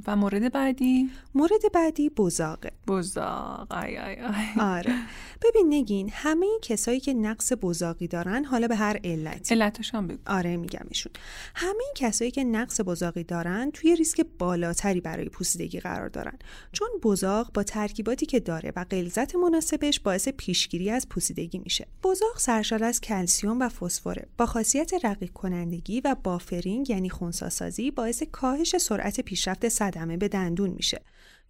و 0.07 0.15
مورد 0.15 0.51
بعدی؟ 0.53 1.09
مورد 1.35 1.61
بعدی 1.73 2.09
بزاقه. 2.09 2.71
بزاق. 2.87 3.67
آی 3.69 3.97
آی 3.97 4.15
آی. 4.15 4.61
آره. 4.61 4.93
ببین 5.43 5.73
نگین 5.73 6.09
همه 6.13 6.45
این 6.45 6.59
کسایی 6.61 6.99
که 6.99 7.13
نقص 7.13 7.53
بزاقی 7.61 8.07
دارن 8.07 8.45
حالا 8.45 8.67
به 8.67 8.75
هر 8.75 8.99
علتی. 9.03 9.55
علتش 9.55 9.95
هم 9.95 10.07
بگو. 10.07 10.19
آره 10.27 10.57
میگمشون 10.57 11.11
همه 11.55 11.83
این 11.83 11.93
کسایی 11.95 12.31
که 12.31 12.43
نقص 12.43 12.81
بزاقی 12.85 13.23
دارن 13.23 13.71
توی 13.71 13.95
ریسک 13.95 14.25
بالاتری 14.39 15.01
برای 15.01 15.29
پوسیدگی 15.29 15.79
قرار 15.79 16.09
دارن. 16.09 16.37
چون 16.71 16.87
بزاق 17.03 17.53
با 17.53 17.63
ترکیباتی 17.63 18.25
که 18.25 18.39
داره 18.39 18.73
و 18.75 18.83
غلظت 18.83 19.35
مناسبش 19.35 19.99
باعث 19.99 20.27
پیشگیری 20.29 20.89
از 20.89 21.09
پوسیدگی 21.09 21.59
میشه. 21.59 21.87
بزاق 22.03 22.37
سرشار 22.37 22.83
از 22.83 23.01
کلسیوم 23.01 23.59
و 23.59 23.69
فسفره. 23.69 24.27
با 24.37 24.45
خاصیت 24.45 25.05
رقیق 25.05 25.31
کنندگی 25.31 26.01
و 26.01 26.15
buffering 26.23 26.89
یعنی 26.89 27.09
خونساسازی 27.09 27.91
باعث 27.91 28.23
کاهش 28.23 28.77
سرعت 28.77 29.21
پیشرفت 29.37 29.69
صدمه 29.69 30.17
به 30.17 30.27
دندون 30.27 30.69
میشه. 30.69 31.01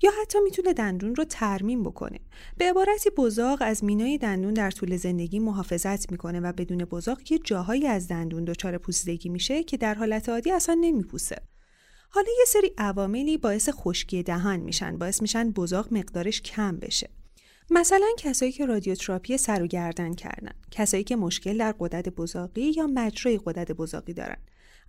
یا 0.02 0.12
حتی 0.22 0.40
می‌تونه 0.40 0.74
دندون 0.74 1.16
رو 1.16 1.24
ترمیم 1.24 1.84
بکنه. 1.84 2.20
به 2.58 2.70
عبارتی 2.70 3.10
بزاق 3.10 3.58
از 3.62 3.84
مینای 3.84 4.18
دندون 4.18 4.54
در 4.54 4.72
طول 4.72 4.98
زندگی 4.98 5.40
محافظت 5.40 6.12
می‌کنه 6.12 6.40
و 6.40 6.54
بدون 6.54 6.78
بزاق 6.78 7.32
یه 7.32 7.40
جاهایی 7.40 7.88
از 7.88 8.08
دندون 8.08 8.46
دچار 8.46 8.78
پوسیدگی 8.78 9.30
میشه 9.30 9.64
که 9.64 9.78
در 9.78 9.94
حالت 9.94 10.30
عادی 10.30 10.52
اصلا 10.52 10.78
نمیپوسه. 10.82 11.36
حالا 12.10 12.28
یه 12.40 12.46
سری 12.48 12.72
عواملی 12.78 13.38
باعث 13.38 13.70
خشکی 13.70 14.24
دهان 14.24 14.60
میشن. 14.60 14.98
باعث 14.98 15.22
میشن 15.22 15.52
بزاق 15.52 15.94
مقدارش 15.94 16.42
کم 16.42 16.78
بشه. 16.78 17.10
مثلا 17.70 18.08
کسایی 18.18 18.52
که 18.52 18.66
رادیوتراپی 18.66 19.38
سر 19.38 19.64
و 19.64 19.68
گردن 19.68 20.14
کردن 20.14 20.52
کسایی 20.72 21.04
که 21.04 21.16
مشکل 21.16 21.58
در 21.58 21.76
قدرت 21.80 22.10
بزاقی 22.10 22.72
یا 22.78 22.88
مجرای 22.88 23.40
قدرت 23.46 23.72
بزاقی 23.72 24.14
دارن. 24.14 24.38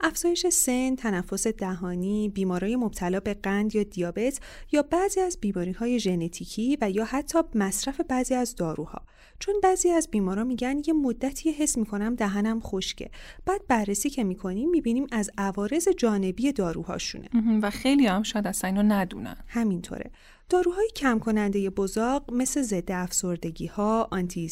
افزایش 0.00 0.46
سن، 0.46 0.96
تنفس 0.96 1.46
دهانی، 1.46 2.28
بیمارای 2.28 2.76
مبتلا 2.76 3.20
به 3.20 3.34
قند 3.34 3.74
یا 3.74 3.82
دیابت 3.82 4.40
یا 4.72 4.82
بعضی 4.82 5.20
از 5.20 5.38
بیماری 5.40 5.72
های 5.72 6.00
ژنتیکی 6.00 6.78
و 6.80 6.90
یا 6.90 7.04
حتی 7.04 7.38
مصرف 7.54 8.00
بعضی 8.00 8.34
از 8.34 8.54
داروها. 8.54 9.02
چون 9.38 9.54
بعضی 9.62 9.90
از 9.90 10.08
بیمارا 10.10 10.44
میگن 10.44 10.82
یه 10.86 10.94
مدتی 10.94 11.50
حس 11.50 11.78
می‌کنم 11.78 12.14
دهنم 12.14 12.60
خشکه. 12.60 13.10
بعد 13.46 13.66
بررسی 13.68 14.10
که 14.10 14.24
می‌کنیم 14.24 14.70
می‌بینیم 14.70 15.06
از 15.12 15.30
عوارض 15.38 15.88
جانبی 15.88 16.52
داروهاشونه. 16.52 17.28
و 17.62 17.70
خیلی 17.70 18.06
هم 18.06 18.22
شاید 18.22 18.46
اصلا 18.46 18.70
اینو 18.70 18.82
ندونن. 18.82 19.36
همینطوره. 19.46 20.10
داروهای 20.48 20.88
کم 20.96 21.18
کننده 21.18 21.70
بزاق 21.70 22.32
مثل 22.32 22.62
ضد 22.62 22.92
افسردگی 22.92 23.66
ها، 23.66 24.08
آنتی 24.10 24.50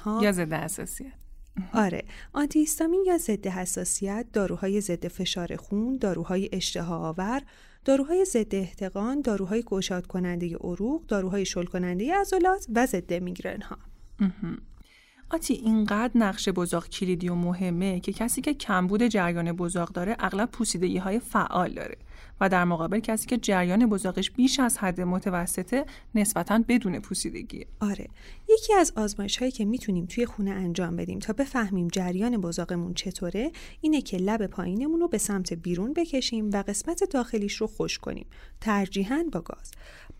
ها 0.00 0.20
یا 0.22 0.32
ضد 0.32 0.52
حساسیت 0.52 1.12
آره. 1.72 2.04
آنتی 2.32 2.58
هیستامین 2.58 3.04
یا 3.06 3.18
ضد 3.18 3.46
حساسیت 3.46 4.26
داروهای 4.32 4.80
ضد 4.80 5.08
فشار 5.08 5.56
خون 5.56 5.96
داروهای 5.96 6.48
اشتها 6.52 7.08
آور 7.08 7.42
داروهای 7.84 8.24
ضد 8.24 8.54
احتقان 8.54 9.20
داروهای 9.20 9.62
گشاد 9.62 10.06
کننده 10.06 10.56
عروق 10.56 11.06
داروهای 11.06 11.44
شل 11.44 11.64
کننده 11.64 12.14
عضلات 12.14 12.66
و 12.74 12.86
ضد 12.86 13.12
میگرن 13.12 13.60
ها 13.60 13.78
آتی 15.30 15.54
اینقدر 15.54 16.12
نقش 16.14 16.48
بزاق 16.48 16.88
کلیدی 16.88 17.28
و 17.28 17.34
مهمه 17.34 18.00
که 18.00 18.12
کسی 18.12 18.40
که 18.40 18.54
کمبود 18.54 19.02
جریان 19.02 19.52
بزاق 19.52 19.88
داره 19.88 20.16
اغلب 20.18 20.50
پوسیدگی 20.50 20.98
های 20.98 21.18
فعال 21.18 21.72
داره 21.72 21.96
و 22.40 22.48
در 22.48 22.64
مقابل 22.64 23.00
کسی 23.00 23.26
که 23.26 23.36
جریان 23.36 23.86
بزاقش 23.86 24.30
بیش 24.30 24.60
از 24.60 24.78
حد 24.78 25.00
متوسطه 25.00 25.86
نسبتا 26.14 26.64
بدون 26.68 27.00
پوسیدگی 27.00 27.66
آره 27.80 28.08
یکی 28.48 28.74
از 28.74 28.92
آزمایش 28.96 29.36
هایی 29.38 29.50
که 29.50 29.64
می‌تونیم 29.64 30.06
توی 30.06 30.26
خونه 30.26 30.50
انجام 30.50 30.96
بدیم 30.96 31.18
تا 31.18 31.32
بفهمیم 31.32 31.88
جریان 31.88 32.40
بزاقمون 32.40 32.94
چطوره 32.94 33.52
اینه 33.80 34.00
که 34.02 34.16
لب 34.16 34.46
پایینمون 34.46 35.00
رو 35.00 35.08
به 35.08 35.18
سمت 35.18 35.52
بیرون 35.52 35.92
بکشیم 35.92 36.50
و 36.52 36.62
قسمت 36.62 37.04
داخلیش 37.10 37.56
رو 37.56 37.66
خوش 37.66 37.98
کنیم 37.98 38.26
ترجیحاً 38.60 39.24
با 39.32 39.40
گاز. 39.40 39.70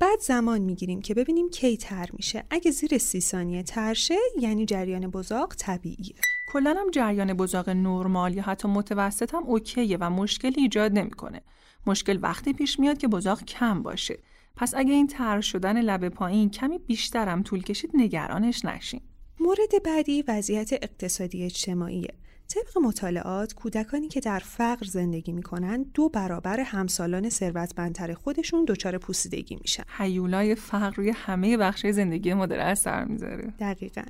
بعد 0.00 0.20
زمان 0.20 0.60
می‌گیریم 0.60 1.00
که 1.00 1.14
ببینیم 1.14 1.50
کی 1.50 1.76
تر 1.76 2.08
میشه. 2.12 2.44
اگه 2.50 2.70
زیر 2.70 2.98
سی 2.98 3.20
ثانیه 3.20 3.62
ترشه 3.62 4.16
یعنی 4.40 4.66
جریان 4.66 5.06
بزاق 5.10 5.54
طبیعیه. 5.58 6.14
کلا 6.46 6.76
هم 6.78 6.90
جریان 6.90 7.32
بزاق 7.34 7.68
نرمال 7.68 8.34
یا 8.34 8.42
حتی 8.42 8.68
متوسط 8.68 9.34
هم 9.34 9.42
اوکیه 9.42 9.96
و 10.00 10.10
مشکلی 10.10 10.62
ایجاد 10.62 10.92
نمی‌کنه. 10.92 11.42
مشکل 11.86 12.18
وقتی 12.22 12.52
پیش 12.52 12.80
میاد 12.80 12.98
که 12.98 13.08
بزاق 13.08 13.44
کم 13.44 13.82
باشه. 13.82 14.18
پس 14.56 14.74
اگه 14.76 14.92
این 14.92 15.06
تر 15.06 15.40
شدن 15.40 15.80
لب 15.80 16.08
پایین 16.08 16.50
کمی 16.50 16.78
بیشترم 16.78 17.42
طول 17.42 17.62
کشید 17.62 17.90
نگرانش 17.94 18.64
نشین. 18.64 19.00
مورد 19.40 19.82
بعدی 19.84 20.24
وضعیت 20.28 20.72
اقتصادی 20.72 21.44
اجتماعیه. 21.44 22.14
طبق 22.50 22.78
مطالعات 22.82 23.52
کودکانی 23.52 24.08
که 24.08 24.20
در 24.20 24.38
فقر 24.38 24.86
زندگی 24.86 25.32
می‌کنن 25.32 25.82
دو 25.94 26.08
برابر 26.08 26.60
همسالان 26.60 27.28
ثروتمندتر 27.28 28.14
خودشون 28.14 28.64
دچار 28.68 28.98
پوسیدگی 28.98 29.58
میشن. 29.60 29.82
حیولای 29.88 30.54
فقر 30.54 30.90
روی 30.90 31.10
همه 31.10 31.56
بخش 31.56 31.86
زندگی 31.86 32.34
ما 32.34 32.46
داره 32.46 32.62
اثر 32.62 33.04
می‌ذاره. 33.04 33.52
دقیقا. 33.58 34.02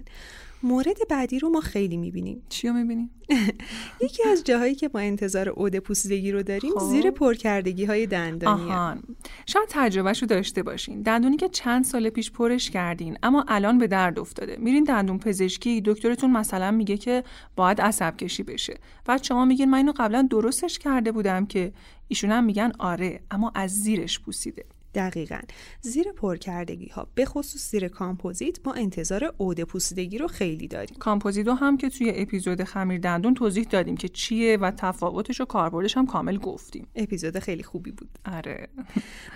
مورد 0.62 0.96
بعدی 1.10 1.38
رو 1.38 1.48
ما 1.48 1.60
خیلی 1.60 1.96
می‌بینیم. 1.96 2.42
چی 2.48 2.68
رو 2.68 2.74
می‌بینیم؟ 2.74 3.10
یکی 4.04 4.28
از 4.28 4.44
جاهایی 4.44 4.74
که 4.74 4.90
ما 4.94 5.00
انتظار 5.00 5.48
عود 5.48 5.76
پوسیدگی 5.76 6.32
رو 6.32 6.42
داریم 6.42 6.72
خب. 6.72 6.90
زیر 6.90 7.10
پرکردگی 7.10 7.84
های 7.84 8.06
دندانی 8.06 8.62
آهان 8.62 9.02
شاید 9.46 9.66
تجربهش 9.68 10.22
رو 10.22 10.28
داشته 10.28 10.62
باشین. 10.62 11.02
دندونی 11.02 11.36
که 11.36 11.48
چند 11.48 11.84
سال 11.84 12.10
پیش 12.10 12.30
پرش 12.30 12.70
کردین 12.70 13.18
اما 13.22 13.44
الان 13.48 13.78
به 13.78 13.86
درد 13.86 14.18
افتاده. 14.18 14.56
میرین 14.56 14.84
دندون 14.84 15.18
پزشکی 15.18 15.82
دکترتون 15.84 16.30
مثلا 16.30 16.70
میگه 16.70 16.96
که 16.96 17.24
باید 17.56 17.80
عصب 17.80 18.16
کشی 18.16 18.42
بشه. 18.42 18.78
بعد 19.04 19.22
شما 19.22 19.44
میگین 19.44 19.70
من 19.70 19.78
اینو 19.78 19.92
قبلا 19.96 20.28
درستش 20.30 20.78
کرده 20.78 21.12
بودم 21.12 21.46
که 21.46 21.72
ایشون 22.08 22.30
هم 22.30 22.44
میگن 22.44 22.72
آره 22.78 23.20
اما 23.30 23.52
از 23.54 23.70
زیرش 23.70 24.20
پوسیده. 24.20 24.64
دقیقا. 24.98 25.40
زیر 25.80 26.12
پرکردگی 26.12 26.88
ها 26.88 27.08
به 27.14 27.24
خصوص 27.24 27.70
زیر 27.70 27.88
کامپوزیت 27.88 28.66
ما 28.66 28.72
انتظار 28.72 29.34
عود 29.40 29.60
پوسیدگی 29.60 30.18
رو 30.18 30.28
خیلی 30.28 30.68
داریم. 30.68 30.96
کامپوزیت 30.98 31.48
هم 31.48 31.76
که 31.76 31.88
توی 31.88 32.12
اپیزود 32.14 32.64
خمیر 32.64 33.00
دندون 33.00 33.34
توضیح 33.34 33.64
دادیم 33.64 33.96
که 33.96 34.08
چیه 34.08 34.56
و 34.56 34.70
تفاوتش 34.70 35.40
و 35.40 35.44
کاربردش 35.44 35.96
هم 35.96 36.06
کامل 36.06 36.38
گفتیم. 36.38 36.86
اپیزود 36.94 37.38
خیلی 37.38 37.62
خوبی 37.62 37.90
بود. 37.90 38.18
آره. 38.32 38.68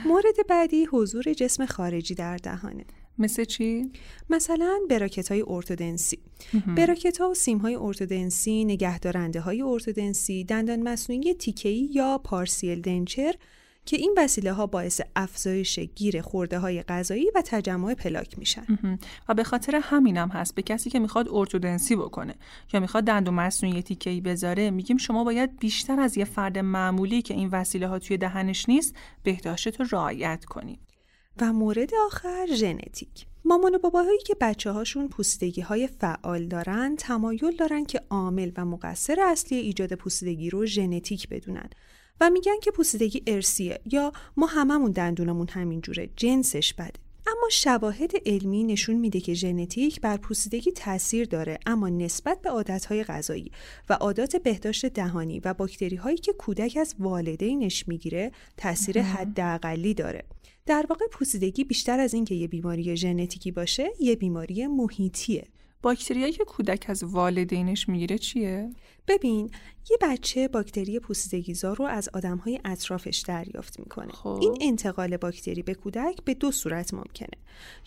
مورد 0.07 0.46
بعدی 0.48 0.85
حضور 0.85 1.33
جسم 1.33 1.66
خارجی 1.66 2.14
در 2.14 2.37
دهانه. 2.37 2.85
مثل 3.18 3.44
چی؟ 3.44 3.90
مثلا 4.31 4.79
براکت 4.90 5.29
های 5.29 5.44
ارتودنسی. 5.46 6.18
براکت 6.77 7.20
ها 7.20 7.31
و 7.31 7.35
سیم 7.35 7.59
های 7.59 7.75
ارتودنسی 7.75 8.64
نگهدارنده 8.64 9.40
های 9.40 9.62
ارتودنسی 9.62 10.44
دندان 10.44 10.83
مصنوعی 10.83 11.35
تیکهی 11.35 11.88
یا 11.92 12.18
پارسیل 12.18 12.81
دنچر 12.81 13.35
که 13.87 13.97
این 13.97 14.14
وسیله 14.16 14.53
ها 14.53 14.66
باعث 14.66 15.01
افزایش 15.16 15.79
گیر 15.79 16.23
خورده 16.23 16.59
های 16.59 16.83
غذایی 16.83 17.31
و 17.35 17.42
تجمع 17.47 17.95
پلاک 17.95 18.38
میشن. 18.38 18.66
و 19.29 19.35
به 19.35 19.45
خاطر 19.45 19.81
همینم 19.83 20.29
هست. 20.29 20.55
به 20.55 20.62
کسی 20.62 20.90
که 20.90 20.99
می‌خواد 20.99 21.29
ارتودنسی 21.31 21.97
بکنه 21.97 22.35
یا 22.73 22.81
می‌خواد 22.81 23.05
دندون 23.05 23.35
مصنوعی 23.35 23.83
تیکه‌ای 23.83 24.21
بذاره 24.21 24.71
میگیم 24.71 24.97
شما 24.97 25.25
باید 25.25 25.59
بیشتر 25.59 26.01
از 26.01 26.18
یه 26.18 26.25
فرد 26.25 26.59
معمولی 26.59 27.23
که 27.23 27.35
این 27.35 27.49
وسیله 27.49 27.88
ها 27.88 27.99
توی 27.99 28.16
دهنش 28.16 28.68
نیست 28.68 28.97
بهداشت 29.23 29.81
رو 29.81 29.87
رعایت 29.90 30.45
کنید 30.45 30.81
و 31.40 31.53
مورد 31.53 31.90
آخر 32.07 32.47
ژنتیک. 32.55 33.27
مامان 33.45 33.75
و 33.75 33.79
باباهایی 33.79 34.18
که 34.27 34.37
بچه 34.40 34.71
هاشون 34.71 35.09
پوسیدگی 35.09 35.61
های 35.61 35.87
فعال 35.87 36.47
دارن 36.47 36.97
تمایل 36.97 37.57
دارن 37.57 37.85
که 37.85 38.01
عامل 38.11 38.51
و 38.57 38.64
مقصر 38.64 39.21
اصلی 39.21 39.59
ایجاد 39.59 39.92
پوسیدگی 39.95 40.51
رو 40.51 40.66
ژنتیک 40.66 41.29
بدونن. 41.29 41.71
و 42.22 42.30
میگن 42.30 42.61
که 42.62 42.70
پوسیدگی 42.70 43.22
ارسیه 43.26 43.80
یا 43.92 44.12
ما 44.37 44.46
هممون 44.46 44.90
دندونمون 44.90 45.48
همینجوره 45.48 46.08
جنسش 46.16 46.74
بده. 46.74 46.92
اما 47.26 47.48
شواهد 47.50 48.12
علمی 48.26 48.64
نشون 48.64 48.96
میده 48.96 49.20
که 49.20 49.35
ژنتیک 49.35 50.00
بر 50.00 50.16
پوسیدگی 50.16 50.72
تاثیر 50.72 51.26
داره 51.26 51.58
اما 51.66 51.88
نسبت 51.88 52.42
به 52.42 52.50
عادتهای 52.50 53.04
غذایی 53.04 53.50
و 53.88 53.92
عادات 53.92 54.37
بهداشت 54.37 54.87
دهانی 54.87 55.40
و 55.40 55.54
باکتری 55.54 55.96
هایی 55.96 56.16
که 56.16 56.32
کودک 56.32 56.78
از 56.80 56.94
والدینش 56.98 57.88
می‌گیره 57.88 58.32
تاثیر 58.56 59.02
حداقلی 59.02 59.94
داره. 59.94 60.24
در 60.66 60.87
واقع 60.90 61.04
پوسیدگی 61.12 61.64
بیشتر 61.64 62.00
از 62.00 62.14
اینکه 62.14 62.35
یه 62.35 62.48
بیماری 62.48 62.96
ژنتیکی 62.96 63.50
باشه 63.50 63.90
یه 64.00 64.16
بیماری 64.16 64.66
محیطیه. 64.66 65.44
باکتریایی 65.82 66.32
که 66.32 66.44
کودک 66.44 66.85
از 66.88 67.04
والدینش 67.04 67.88
می‌گیره 67.88 68.18
چیه؟ 68.18 68.70
ببین 69.09 69.51
یه 69.91 69.97
بچه 70.01 70.49
باکتری 70.49 70.99
پوسیدگیزا 70.99 71.73
رو 71.73 71.85
از 71.85 72.09
آدمهای 72.12 72.61
اطرافش 72.65 73.25
دریافت 73.27 73.81
می‌کنه. 73.81 74.12
خب. 74.12 74.38
این 74.43 74.59
انتقال 74.61 75.17
باکتری 75.17 75.62
به 75.62 75.75
کودک 75.75 76.25
به 76.25 76.35
دو 76.35 76.51
صورت 76.51 76.95
ممکنه. 76.95 77.38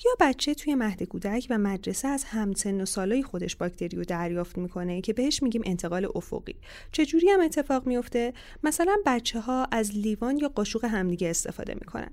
یا 0.05 0.11
بچه 0.19 0.53
توی 0.53 0.75
مهد 0.75 1.03
کودک 1.03 1.47
و 1.49 1.57
مدرسه 1.57 2.07
از 2.07 2.23
همسن 2.23 2.81
و 2.81 2.85
سالای 2.85 3.23
خودش 3.23 3.55
باکتری 3.55 3.97
رو 3.97 4.03
دریافت 4.03 4.57
می‌کنه 4.57 5.01
که 5.01 5.13
بهش 5.13 5.43
میگیم 5.43 5.61
انتقال 5.65 6.07
افقی. 6.15 6.55
چجوری 6.91 7.29
هم 7.29 7.41
اتفاق 7.41 7.87
میفته 7.87 8.33
مثلا 8.63 8.95
بچه 9.05 9.39
ها 9.39 9.67
از 9.71 9.97
لیوان 9.97 10.37
یا 10.37 10.49
قاشق 10.49 10.85
همدیگه 10.85 11.29
استفاده 11.29 11.73
می‌کنن. 11.73 12.11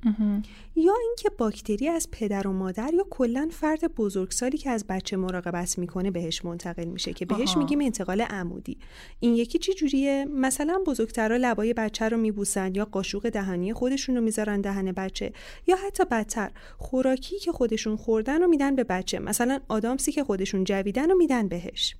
یا 0.76 0.94
اینکه 1.06 1.30
باکتری 1.38 1.88
از 1.88 2.08
پدر 2.12 2.46
و 2.46 2.52
مادر 2.52 2.94
یا 2.94 3.06
کلا 3.10 3.48
فرد 3.52 3.94
بزرگسالی 3.94 4.58
که 4.58 4.70
از 4.70 4.84
بچه 4.88 5.16
مراقبت 5.16 5.78
می‌کنه 5.78 6.10
بهش 6.10 6.44
منتقل 6.44 6.84
میشه 6.84 7.12
که 7.12 7.26
بهش 7.26 7.50
آها. 7.50 7.58
میگیم 7.60 7.80
انتقال 7.80 8.20
عمودی. 8.20 8.78
این 9.20 9.34
یکی 9.34 9.58
چی 9.58 9.74
جوریه؟ 9.74 10.26
مثلا 10.34 10.82
بزرگترا 10.86 11.36
لبای 11.36 11.72
بچه 11.74 12.08
رو 12.08 12.16
میبوسن 12.16 12.74
یا 12.74 12.84
قاشق 12.84 13.28
دهانی 13.28 13.72
خودشون 13.72 14.16
رو 14.16 14.20
می‌ذارن 14.20 14.60
دهن 14.60 14.92
بچه 14.92 15.32
یا 15.66 15.76
حتی 15.86 16.04
بدتر 16.04 16.50
خوراکی 16.78 17.38
که 17.38 17.52
خودشون 17.52 17.96
خوردن 17.96 18.42
رو 18.42 18.48
میدن 18.48 18.76
به 18.76 18.84
بچه 18.84 19.18
مثلا 19.18 19.60
آدامسی 19.68 20.12
که 20.12 20.24
خودشون 20.24 20.64
جویدن 20.64 21.10
رو 21.10 21.16
میدن 21.16 21.48
بهش. 21.48 21.96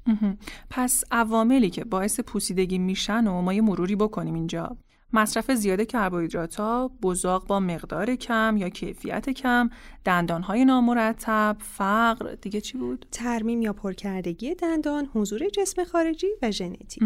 پس 0.71 1.05
عواملی 1.11 1.71
که 1.71 1.85
باعث 1.85 2.21
پوسیدگی 2.21 2.79
میشن 2.79 3.27
و 3.27 3.41
ما 3.41 3.55
یه 3.55 3.61
مروری 3.61 3.97
بکنیم 3.97 4.35
اینجا. 4.35 4.77
مصرف 5.13 5.51
زیاد 5.51 5.83
کربوهیدرات 5.83 6.61
بزاق 7.03 7.47
با 7.47 7.61
مقدار 7.61 8.17
کم 8.17 8.57
یا 8.57 8.69
کیفیت 8.69 9.31
کم، 9.31 9.71
دندانهای 10.05 10.65
نامرتب، 10.65 11.57
فقر، 11.61 12.35
دیگه 12.35 12.61
چی 12.61 12.79
بود؟ 12.79 13.07
ترمیم 13.13 13.63
یا 13.63 13.73
پرکردگی 13.73 14.55
دندان 14.55 15.09
حضور 15.15 15.49
جسم 15.49 15.85
خارجی 15.85 16.29
و 16.43 16.51
ژنتیک 16.51 17.03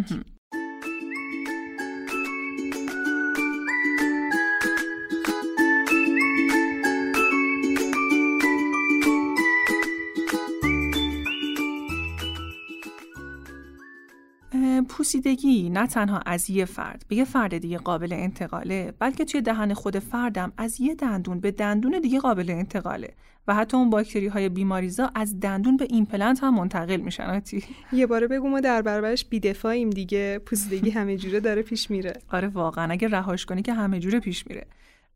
پوسیدگی 14.87 15.70
نه 15.70 15.87
تنها 15.87 16.20
از 16.27 16.51
یه 16.51 16.64
فرد 16.64 17.05
به 17.09 17.16
یه 17.16 17.25
فرد 17.25 17.59
دیگه 17.59 17.79
قابل 17.79 18.12
انتقاله 18.12 18.92
بلکه 18.99 19.25
توی 19.25 19.40
دهن 19.40 19.75
خود 19.75 19.99
فردم 19.99 20.53
از 20.57 20.81
یه 20.81 20.94
دندون 20.94 21.40
به 21.40 21.51
دندون 21.51 22.01
دیگه 22.01 22.20
قابل 22.20 22.51
انتقاله 22.51 23.14
و 23.49 23.55
حتی 23.55 23.77
اون 23.77 23.90
باکتری 23.90 24.27
های 24.27 24.49
بیماریزا 24.49 25.11
از 25.14 25.40
دندون 25.40 25.77
به 25.77 25.87
ایمپلنت 25.90 26.42
هم 26.42 26.55
منتقل 26.55 26.96
میشن. 26.97 27.64
یه 27.92 28.07
باره 28.07 28.27
بگو 28.27 28.49
ما 28.49 28.61
در 28.61 28.83
برابرش 28.83 29.25
بیدفاعیم 29.25 29.90
دیگه 29.90 30.38
پوسیدگی 30.38 30.90
همه 30.90 31.16
جوره 31.16 31.40
داره 31.40 31.62
پیش 31.62 31.90
میره. 31.90 32.12
آره 32.31 32.49
واقعا 32.49 32.92
اگه 32.92 33.09
رهاش 33.09 33.46
کنی 33.46 33.62
که 33.62 33.75
همه 33.75 33.99
جوره 34.01 34.20
پیش 34.20 34.46
میره. 34.46 34.66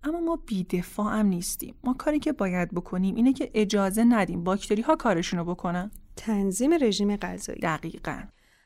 اما 0.05 0.21
ما 0.21 0.39
بیدفاع 0.47 1.19
هم 1.19 1.27
نیستیم. 1.27 1.75
ما 1.85 1.95
کاری 1.95 2.19
که 2.19 2.33
باید 2.33 2.75
بکنیم 2.75 3.15
اینه 3.15 3.33
که 3.33 3.51
اجازه 3.55 4.05
ندیم 4.05 4.45
باکتری 4.45 4.83
ها 4.83 4.97
کارشونو 4.97 5.45
بکنن. 5.45 5.91
تنظیم 6.17 6.73
رژیم 6.81 7.17
غذایی. 7.17 7.61
دقیقاً. 7.61 8.23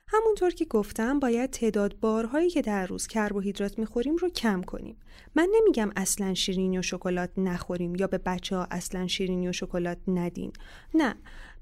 همونطور 0.06 0.50
که 0.50 0.64
گفتم 0.64 1.18
باید 1.18 1.50
تعداد 1.50 1.96
بارهایی 2.00 2.50
که 2.50 2.62
در 2.62 2.86
روز 2.86 3.06
کربوهیدرات 3.06 3.78
می‌خوریم 3.78 4.16
رو 4.16 4.28
کم 4.28 4.62
کنیم. 4.62 4.96
من 5.34 5.48
نمیگم 5.54 5.90
اصلا 5.96 6.34
شیرینی 6.34 6.78
و 6.78 6.82
شکلات 6.82 7.30
نخوریم 7.36 7.94
یا 7.94 8.06
به 8.06 8.18
بچه 8.18 8.56
ها 8.56 8.66
اصلا 8.70 9.06
شیرینی 9.06 9.48
و 9.48 9.52
شکلات 9.52 9.98
ندین. 10.08 10.52
نه 10.94 11.14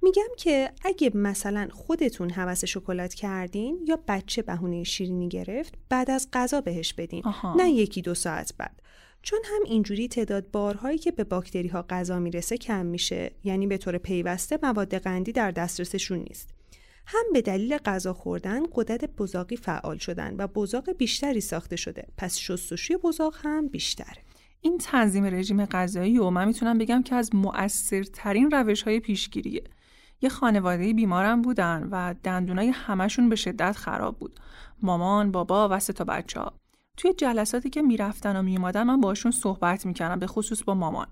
میگم 0.02 0.28
که 0.36 0.72
اگه 0.84 1.10
مثلا 1.14 1.68
خودتون 1.72 2.30
حوس 2.30 2.64
شکلات 2.64 3.14
کردین 3.14 3.78
یا 3.88 3.98
بچه 4.08 4.42
بهونه 4.42 4.84
شیرینی 4.84 5.28
گرفت 5.28 5.74
بعد 5.88 6.10
از 6.10 6.28
غذا 6.32 6.60
بهش 6.60 6.92
بدین 6.92 7.22
آها. 7.24 7.54
نه 7.54 7.70
یکی 7.70 8.02
دو 8.02 8.14
ساعت 8.14 8.54
بعد 8.58 8.82
چون 9.22 9.40
هم 9.44 9.62
اینجوری 9.64 10.08
تعداد 10.08 10.50
بارهایی 10.50 10.98
که 10.98 11.10
به 11.10 11.24
باکتری 11.24 11.68
ها 11.68 11.84
غذا 11.90 12.18
می‌رسه 12.18 12.56
کم 12.56 12.86
میشه 12.86 13.30
یعنی 13.44 13.66
به 13.66 13.78
طور 13.78 13.98
پیوسته 13.98 14.58
مواد 14.62 14.94
قندی 14.94 15.32
در 15.32 15.50
دسترسشون 15.50 16.18
نیست 16.18 16.48
هم 17.12 17.32
به 17.32 17.42
دلیل 17.42 17.78
غذا 17.78 18.12
خوردن 18.12 18.62
قدرت 18.72 19.04
بزاقی 19.04 19.56
فعال 19.56 19.98
شدن 19.98 20.34
و 20.38 20.46
بزاق 20.46 20.90
بیشتری 20.90 21.40
ساخته 21.40 21.76
شده. 21.76 22.06
پس 22.16 22.38
شستشوی 22.38 22.96
بزاق 22.96 23.34
هم 23.42 23.68
بیشتره 23.68 24.22
این 24.60 24.78
تنظیم 24.78 25.24
رژیم 25.24 25.66
غذایی 25.66 26.18
و 26.18 26.30
من 26.30 26.44
می‌تونم 26.44 26.78
بگم 26.78 27.02
که 27.02 27.14
از 27.14 27.34
مؤثرترین 27.34 28.50
روش 28.50 28.82
های 28.82 29.00
پیشگیریه. 29.00 29.64
یه 30.20 30.28
خانواده 30.28 30.92
بیمارم 30.92 31.42
بودن 31.42 31.88
و 31.90 32.14
دندونای 32.24 32.68
همشون 32.68 33.28
به 33.28 33.36
شدت 33.36 33.76
خراب 33.76 34.18
بود. 34.18 34.40
مامان 34.82 35.32
بابا 35.32 35.68
و 35.70 35.80
سه 35.80 35.92
تا 35.92 36.04
بچه 36.04 36.40
ها. 36.40 36.52
توی 36.96 37.12
جلساتی 37.12 37.70
که 37.70 37.82
می‌رفتن 37.82 38.36
و 38.36 38.42
میومدن 38.42 38.82
من 38.82 39.00
باشون 39.00 39.32
صحبت 39.32 39.86
می‌کردم 39.86 40.18
به 40.18 40.26
خصوص 40.26 40.64
با 40.64 40.74
مامان. 40.74 41.06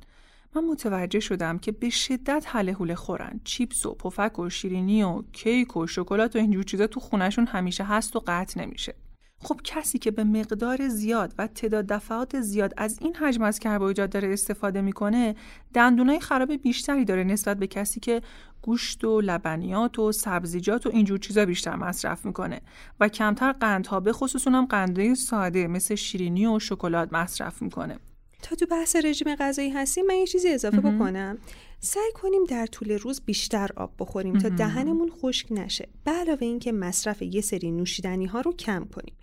من 0.57 0.65
متوجه 0.65 1.21
شدم 1.21 1.59
که 1.59 1.73
به 1.73 1.91
شدت 1.91 2.45
حله 2.49 2.73
حوله 2.73 2.95
خورن. 2.95 3.41
چیپس 3.45 3.87
و 3.87 3.95
پفک 3.95 4.39
و 4.39 4.51
شیرینی 4.51 5.03
و 5.03 5.23
کیک 5.33 5.77
و 5.77 5.87
شکلات 5.87 6.37
و 6.37 6.39
اینجور 6.39 6.63
چیزا 6.63 6.87
تو 6.87 7.01
خونشون 7.01 7.47
همیشه 7.47 7.85
هست 7.85 8.17
و 8.17 8.23
قطع 8.27 8.61
نمیشه. 8.61 8.95
خب 9.43 9.61
کسی 9.65 9.99
که 9.99 10.11
به 10.11 10.25
مقدار 10.25 10.89
زیاد 10.89 11.35
و 11.39 11.47
تعداد 11.47 11.87
دفعات 11.87 12.41
زیاد 12.41 12.75
از 12.77 12.99
این 13.01 13.17
حجم 13.17 13.43
از 13.43 13.59
کربوهیدرات 13.59 14.11
داره 14.11 14.33
استفاده 14.33 14.81
می‌کنه 14.81 15.35
دندونای 15.75 16.21
خراب 16.21 16.53
بیشتری 16.53 17.05
داره 17.05 17.25
نسبت 17.25 17.57
به 17.57 17.67
کسی 17.67 18.01
که 18.01 18.23
گوشت 18.63 19.05
و 19.05 19.21
لبنیات 19.21 19.99
و 19.99 20.13
سبزیجات 20.13 20.87
و 20.87 20.91
اینجور 20.93 21.19
چیزا 21.19 21.45
بیشتر 21.45 21.77
مصرف 21.77 22.27
می‌کنه 22.27 22.61
و 23.01 23.09
کمتر 23.09 23.53
قندها 23.53 24.01
به 24.01 24.13
خصوص 24.13 24.47
اونم 24.47 24.67
قندهای 24.67 25.15
ساده 25.15 25.67
مثل 25.67 25.95
شیرینی 25.95 26.47
و 26.47 26.59
شکلات 26.59 27.13
مصرف 27.13 27.63
می‌کنه. 27.63 27.99
تا 28.43 28.57
تو 28.57 28.67
بحث 28.67 28.97
رژیم 28.97 29.35
غذایی 29.35 29.71
هستیم 29.71 30.07
من 30.07 30.15
یه 30.15 30.27
چیزی 30.27 30.49
اضافه 30.49 30.81
بکنم. 30.81 31.39
سعی 31.81 32.13
کنیم 32.15 32.45
در 32.45 32.67
طول 32.67 32.91
روز 32.93 33.21
بیشتر 33.21 33.71
آب 33.77 33.93
بخوریم 33.99 34.39
تا 34.39 34.49
دهنمون 34.49 35.11
خشک 35.11 35.47
نشه. 35.51 35.89
به 36.05 36.11
علاوه 36.11 36.43
اینکه 36.43 36.73
مصرف 36.73 37.23
یه 37.23 37.41
سری 37.41 37.71
نوشیدنی 37.71 38.27
ها 38.27 38.41
رو 38.41 38.53
کم 38.53 38.85
کنیم. 38.85 39.15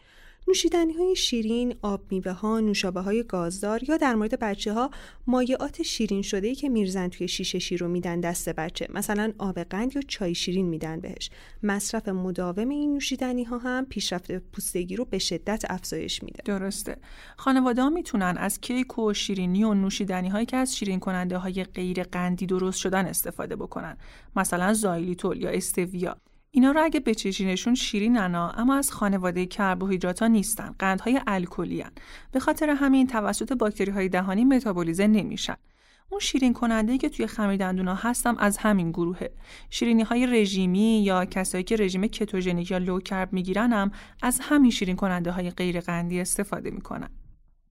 نوشیدنی 0.48 0.94
های 0.94 1.16
شیرین، 1.16 1.76
آب 1.82 2.02
میوه 2.12 2.32
ها، 2.32 2.60
نوشابه 2.60 3.02
های 3.02 3.24
گازدار 3.24 3.90
یا 3.90 3.98
در 3.98 4.16
مورد 4.16 4.40
بچه 4.40 4.74
ها 4.74 4.90
مایعات 5.28 5.82
شیرین 5.82 6.22
شده 6.22 6.48
ای 6.48 6.56
که 6.56 6.70
میرزن 6.70 7.08
توی 7.08 7.28
شیشه 7.28 7.60
شیر 7.60 7.80
رو 7.80 7.88
میدن 7.88 8.20
دست 8.20 8.50
بچه. 8.50 8.88
مثلا 8.94 9.34
آب 9.38 9.60
قند 9.60 9.96
یا 9.96 10.02
چای 10.02 10.36
شیرین 10.36 10.66
میدن 10.66 11.00
بهش. 11.00 11.30
مصرف 11.64 12.08
مداوم 12.08 12.70
این 12.70 12.94
نوشیدنی 12.94 13.44
ها 13.44 13.58
هم 13.58 13.86
پیشرفت 13.86 14.32
پوستگی 14.32 14.96
رو 14.96 15.06
به 15.06 15.20
شدت 15.20 15.64
افزایش 15.70 16.24
میده. 16.24 16.44
درسته. 16.46 16.98
خانواده 17.38 17.82
ها 17.82 17.90
می‌تونن 17.90 18.36
از 18.38 18.62
کیک 18.62 19.00
و 19.00 19.14
شیرینی 19.14 19.64
و 19.64 19.74
نوشیدنی 19.74 20.30
هایی 20.30 20.46
که 20.46 20.58
از 20.58 20.78
شیرین 20.78 21.00
کننده 21.00 21.38
های 21.38 21.64
غیر 21.64 22.04
قندی 22.04 22.46
درست 22.46 22.80
شدن 22.80 23.06
استفاده 23.06 23.56
بکنن. 23.56 23.98
مثلا 24.36 24.74
زایلیتول 24.74 25.42
یا 25.42 25.50
استویا. 25.50 26.18
اینا 26.52 26.72
رو 26.72 26.82
اگه 26.84 27.00
بچشینشون 27.00 27.76
شیرینن 27.76 28.36
ها، 28.36 28.52
اما 28.52 28.76
از 28.76 28.92
خانواده 28.92 29.46
کربوهیدرات 29.46 30.20
ها 30.20 30.28
نیستن 30.28 30.76
قندهای 30.80 31.22
الکلی. 31.28 31.86
به 32.32 32.40
خاطر 32.40 32.70
همین 32.70 33.08
توسط 33.08 33.54
باکتری 33.54 33.92
های 33.92 34.10
دهانی 34.10 34.46
متابولیزه 34.46 35.08
نمیشن. 35.08 35.56
اون 36.10 36.20
شیرین 36.20 36.54
کننده 36.54 36.98
که 36.98 37.10
توی 37.10 37.28
خمیر 37.28 37.58
دندونا 37.58 37.96
هستم 37.96 38.36
از 38.40 38.58
همین 38.58 38.92
گروهه. 38.92 39.32
شیرینی 39.70 40.04
های 40.04 40.28
رژیمی 40.28 41.04
یا 41.04 41.26
کسایی 41.26 41.64
که 41.64 41.76
رژیم 41.76 42.08
کتوژنیک 42.08 42.72
یا 42.72 42.78
لو 42.78 43.00
کرب 43.00 43.34
می‌گیرن 43.34 43.74
هم 43.74 43.92
از 44.22 44.40
همین 44.44 44.72
شیرین 44.72 44.96
کننده 44.96 45.32
های 45.32 45.50
غیر 45.50 45.80
قندی 45.80 46.20
استفاده 46.20 46.72
می‌کنن. 46.72 47.10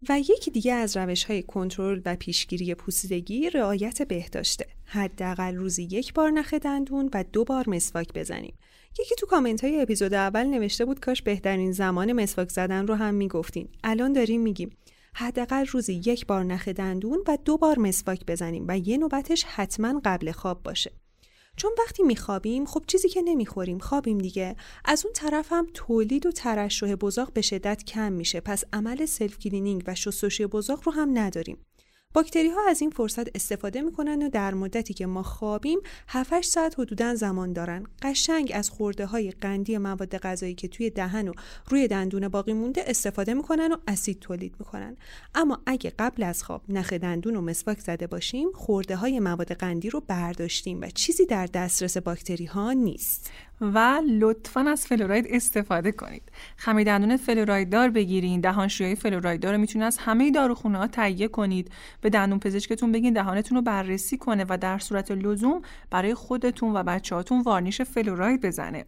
و 0.09 0.21
یکی 0.21 0.51
دیگه 0.51 0.73
از 0.73 0.97
روش 0.97 1.25
های 1.25 1.43
کنترل 1.43 2.01
و 2.05 2.17
پیشگیری 2.17 2.75
پوسیدگی 2.75 3.51
رعایت 3.51 4.03
بهداشته. 4.03 4.67
حداقل 4.85 5.55
روزی 5.55 5.83
یک 5.83 6.15
بار 6.15 6.31
نخ 6.31 6.55
دندون 6.55 7.11
و 7.15 7.25
دو 7.33 7.45
بار 7.45 7.71
مسواک 7.71 8.13
بزنیم. 8.15 8.55
یکی 9.01 9.15
تو 9.15 9.27
کامنت 9.27 9.65
های 9.65 9.81
اپیزود 9.81 10.15
اول 10.15 10.45
نوشته 10.45 10.85
بود 10.85 11.01
کاش 11.01 11.23
بهترین 11.23 11.73
زمان 11.73 12.13
مسواک 12.13 12.49
زدن 12.49 12.87
رو 12.87 12.95
هم 12.95 13.15
می‌گفتین. 13.15 13.69
الان 13.85 14.13
داریم 14.13 14.41
میگیم 14.41 14.77
حداقل 15.15 15.67
روزی 15.67 16.03
یک 16.07 16.27
بار 16.27 16.45
نخ 16.45 16.69
دندون 16.69 17.19
و 17.29 17.39
دو 17.45 17.57
بار 17.57 17.79
مسواک 17.79 18.27
بزنیم 18.27 18.65
و 18.69 18.79
یه 18.79 18.99
نوبتش 18.99 19.45
حتما 19.45 20.01
قبل 20.05 20.33
خواب 20.33 20.63
باشه. 20.63 20.93
چون 21.57 21.71
وقتی 21.79 22.03
میخوابیم 22.03 22.67
خب 22.67 22.83
چیزی 22.87 23.09
که 23.09 23.23
نمی‌خوریم 23.23 23.79
خوابیم 23.79 24.19
دیگه. 24.19 24.57
از 24.85 25.05
اون 25.05 25.13
طرف 25.13 25.53
هم 25.53 25.67
تولید 25.75 26.27
و 26.27 26.33
ترشح 26.33 26.95
بزاق 26.95 27.33
به 27.33 27.43
شدت 27.43 27.85
کم 27.85 28.13
میشه. 28.13 28.41
پس 28.41 28.65
عمل 28.73 29.07
self-cleaning 29.07 29.85
و 29.87 29.95
شستشوی 29.95 30.47
بزاق 30.47 30.81
رو 30.85 30.93
هم 30.93 31.19
نداریم. 31.19 31.59
باکتری 32.17 32.49
ها 32.49 32.61
از 32.69 32.81
این 32.81 32.91
فرصت 32.91 33.37
استفاده 33.37 33.83
می‌کنن 33.83 34.23
و 34.23 34.29
در 34.29 34.55
مدتی 34.55 34.95
که 34.95 35.07
ما 35.07 35.23
خوابیم 35.23 35.79
7 36.09 36.41
ساعت 36.41 36.81
حدودا 36.81 37.15
زمان 37.15 37.53
دارن. 37.53 37.87
قشنگ 38.03 38.53
از 38.55 38.71
خرده 38.71 39.07
های 39.07 39.31
قندی 39.31 39.79
مواد 39.79 40.17
غذایی 40.19 40.55
که 40.55 40.69
توی 40.69 40.91
دهن 40.91 41.29
و 41.29 41.33
روی 41.69 41.89
دندون 41.89 42.29
باقی 42.29 42.53
مونده 42.53 42.85
استفاده 42.87 43.35
می‌کنن 43.35 43.73
و 43.73 43.77
اسید 43.89 44.21
تولید 44.21 44.55
می‌کنن. 44.59 44.97
اما 45.35 45.63
اگه 45.67 45.93
قبل 45.99 46.23
از 46.23 46.43
خواب 46.43 46.63
نخ 46.69 46.93
دندون 46.93 47.37
و 47.37 47.41
مسواک 47.41 47.81
زده 47.81 48.07
باشیم 48.07 48.49
خرده 48.55 48.97
های 48.97 49.21
مواد 49.21 49.53
قندی 49.53 49.91
رو 49.91 50.01
برداشتیم 50.01 50.81
و 50.81 50.87
چیزی 50.95 51.27
در 51.27 51.47
دسترس 51.47 51.97
باکتری 51.97 52.47
ها 52.47 52.73
نیست. 52.73 53.31
و 53.61 54.03
لطفا 54.21 54.61
از 54.61 54.87
فلوراید 54.87 55.27
استفاده 55.31 55.93
کنید. 55.93 56.23
خمیر 56.57 56.85
دندون 56.85 57.17
فلوراید 57.17 57.71
دار 57.71 57.91
بگیرین. 57.91 58.41
دهانشویی 58.41 58.95
فلوراید 58.95 59.41
دار 59.41 59.53
رو 59.53 59.61
می‌تونید 59.61 59.87
از 59.87 59.99
همه 59.99 60.31
داروخونه 60.31 60.79
ها 60.79 60.87
تهیه 60.87 61.29
کنید. 61.29 61.71
به 62.01 62.11
دندون 62.11 62.39
پزشکتون 62.39 62.93
بگین 62.93 63.13
دهانتون 63.13 63.57
رو 63.57 63.63
بررسی 63.63 64.19
کنه 64.19 64.45
و 64.49 64.59
در 64.61 64.79
صورت 64.79 65.11
لزوم 65.11 65.63
برای 65.91 66.15
خودتون 66.15 66.77
و 66.77 66.83
بچه‌هاتون 66.83 67.41
varnish 67.41 67.81
فلوراید 67.81 68.41
بزنه. 68.41 68.85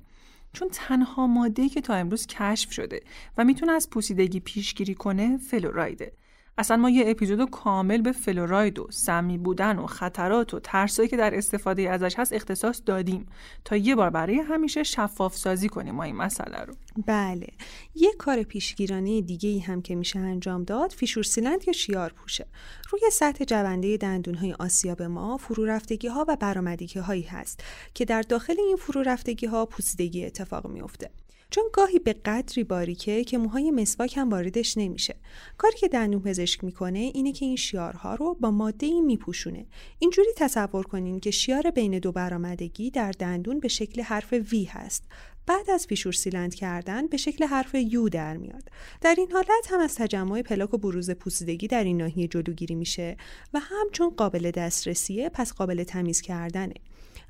چون 0.52 0.68
تنها 0.72 1.26
ماده 1.26 1.58
ای 1.58 1.68
که 1.68 1.81
تا 1.81 1.94
امروز 1.94 2.26
کشف 2.26 2.72
شده 2.72 3.00
و 3.38 3.44
می‌تونه 3.44 3.72
از 3.72 3.90
پوسیدگی 3.90 4.40
پیشگیری 4.40 4.94
کنه 4.94 5.37
فلورایده 5.37 6.12
اصلا 6.59 6.77
ما 6.77 6.90
یه 6.90 7.11
اپیزود 7.11 7.51
کامل 7.51 8.03
به 8.03 8.12
فلوراید 8.12 8.79
و 8.79 8.87
سمی 8.90 9.38
بودن 9.38 9.79
و 9.79 9.87
خطرات 9.87 10.55
و 10.55 10.61
ترسایی 10.61 11.09
که 11.09 11.16
در 11.16 11.35
استفاده 11.35 11.90
ازش 11.90 12.14
هست 12.18 12.33
اختصاص 12.33 12.83
دادیم. 12.87 13.27
تا 13.64 13.77
یه 13.77 13.94
بار 13.94 14.11
برای 14.11 14.38
همیشه 14.38 14.83
شفاف 14.83 15.37
سازی 15.37 15.68
کنیم 15.68 15.94
ما 15.94 16.03
این 16.03 16.16
مسئله 16.16 16.59
رو. 16.59 16.75
بله. 17.07 17.47
یه 17.94 18.12
کار 18.18 18.42
پیشگیرانه 18.42 19.21
دیگه 19.21 19.49
ای 19.49 19.59
هم 19.59 19.83
که 19.83 19.94
میشه 19.94 20.18
انجام 20.18 20.64
داد 20.64 20.90
fissure 20.90 21.22
sealant 21.22 21.64
یا 21.66 21.73
شیار 21.73 22.12
پوشه. 22.12 22.47
روی 22.90 23.01
سطح 23.12 23.44
جونده 23.44 23.97
دندون 23.97 24.35
های 24.35 24.53
آسیاب 24.53 25.03
ما 25.03 25.37
فرو 25.37 25.64
رفتگی 25.64 26.09
ها 26.09 26.25
و 26.29 26.37
برآمدگی 26.37 26.99
هایی 26.99 27.23
هست 27.23 27.64
که 27.94 28.05
در 28.05 28.23
داخل 28.23 28.55
این 28.59 28.77
فرو 28.77 29.03
رفتگی 29.03 29.47
ها 29.47 29.66
پوسیدگی 29.66 30.27
اتفاق 30.27 30.66
میفته 30.66 31.11
چون 31.50 31.64
گاهی 31.72 31.98
به 31.98 32.12
قدری 32.12 32.64
باریکه 32.64 33.24
که 33.24 33.38
موهای 33.38 33.70
مسواک 33.70 34.16
هم 34.16 34.30
واردش 34.30 34.78
نمیشه. 34.78 35.16
کاری 35.58 35.78
که 35.78 35.88
دندون 35.88 36.22
پزشک 36.22 36.64
می‌کنه 36.64 36.98
اینه 36.98 37.32
که 37.32 37.44
این 37.44 37.56
شیارها 37.56 38.14
رو 38.14 38.34
با 38.34 38.50
ماده 38.50 38.87
ای 38.87 39.00
میپوشونه. 39.00 39.66
اینجوری 39.98 40.28
تصور 40.37 40.84
کنین 40.84 41.20
که 41.20 41.30
شیار 41.30 41.70
بین 41.70 41.98
دو 41.98 42.12
برآمدگی 42.12 42.90
در 42.90 43.12
دندون 43.12 43.61
به 43.61 43.68
شکل 43.68 44.02
حرف 44.02 44.32
وی 44.32 44.64
هست. 44.64 45.04
بعد 45.46 45.70
از 45.70 45.87
پیشور 45.87 46.12
سیلند 46.12 46.54
کردن 46.54 47.06
به 47.06 47.16
شکل 47.16 47.44
حرف 47.44 47.74
یو 47.74 48.08
در 48.08 48.37
میاد. 48.37 48.68
در 49.00 49.14
این 49.18 49.32
حالت 49.32 49.66
هم 49.70 49.80
از 49.80 49.94
تجمع 49.94 50.42
پلاک 50.42 50.74
و 50.74 50.78
بروز 50.78 51.11
پوسیدگی 51.11 51.66
در 51.66 51.84
این 51.84 51.96
ناحیه 51.96 52.28
جلوگیری 52.28 52.74
میشه 52.74 53.16
و 53.54 53.61
هم 53.61 53.87
چون 53.92 54.11
قابل 54.11 54.50
دسترسیه 54.50 55.28
پس 55.28 55.52
قابل 55.52 55.84
تمیز 55.84 56.20
کردنه. 56.20 56.74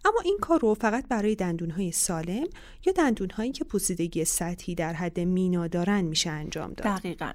اما 0.05 0.21
این 0.25 0.39
کار 0.41 0.61
رو 0.61 0.75
فقط 0.75 1.09
برای 1.09 1.35
دندونهای 1.35 1.93
سالم 1.93 2.47
یا 2.87 2.93
دندونهایی 2.93 3.53
که 3.53 3.65
پوسیدگی 3.65 4.25
سطحی 4.25 4.75
در 4.75 4.93
حد 4.93 5.21
مینا 5.21 5.67
دارن 5.67 6.01
میشه 6.01 6.31
انجام 6.31 6.73
داد. 6.73 6.87
دقیقا. 6.87 7.33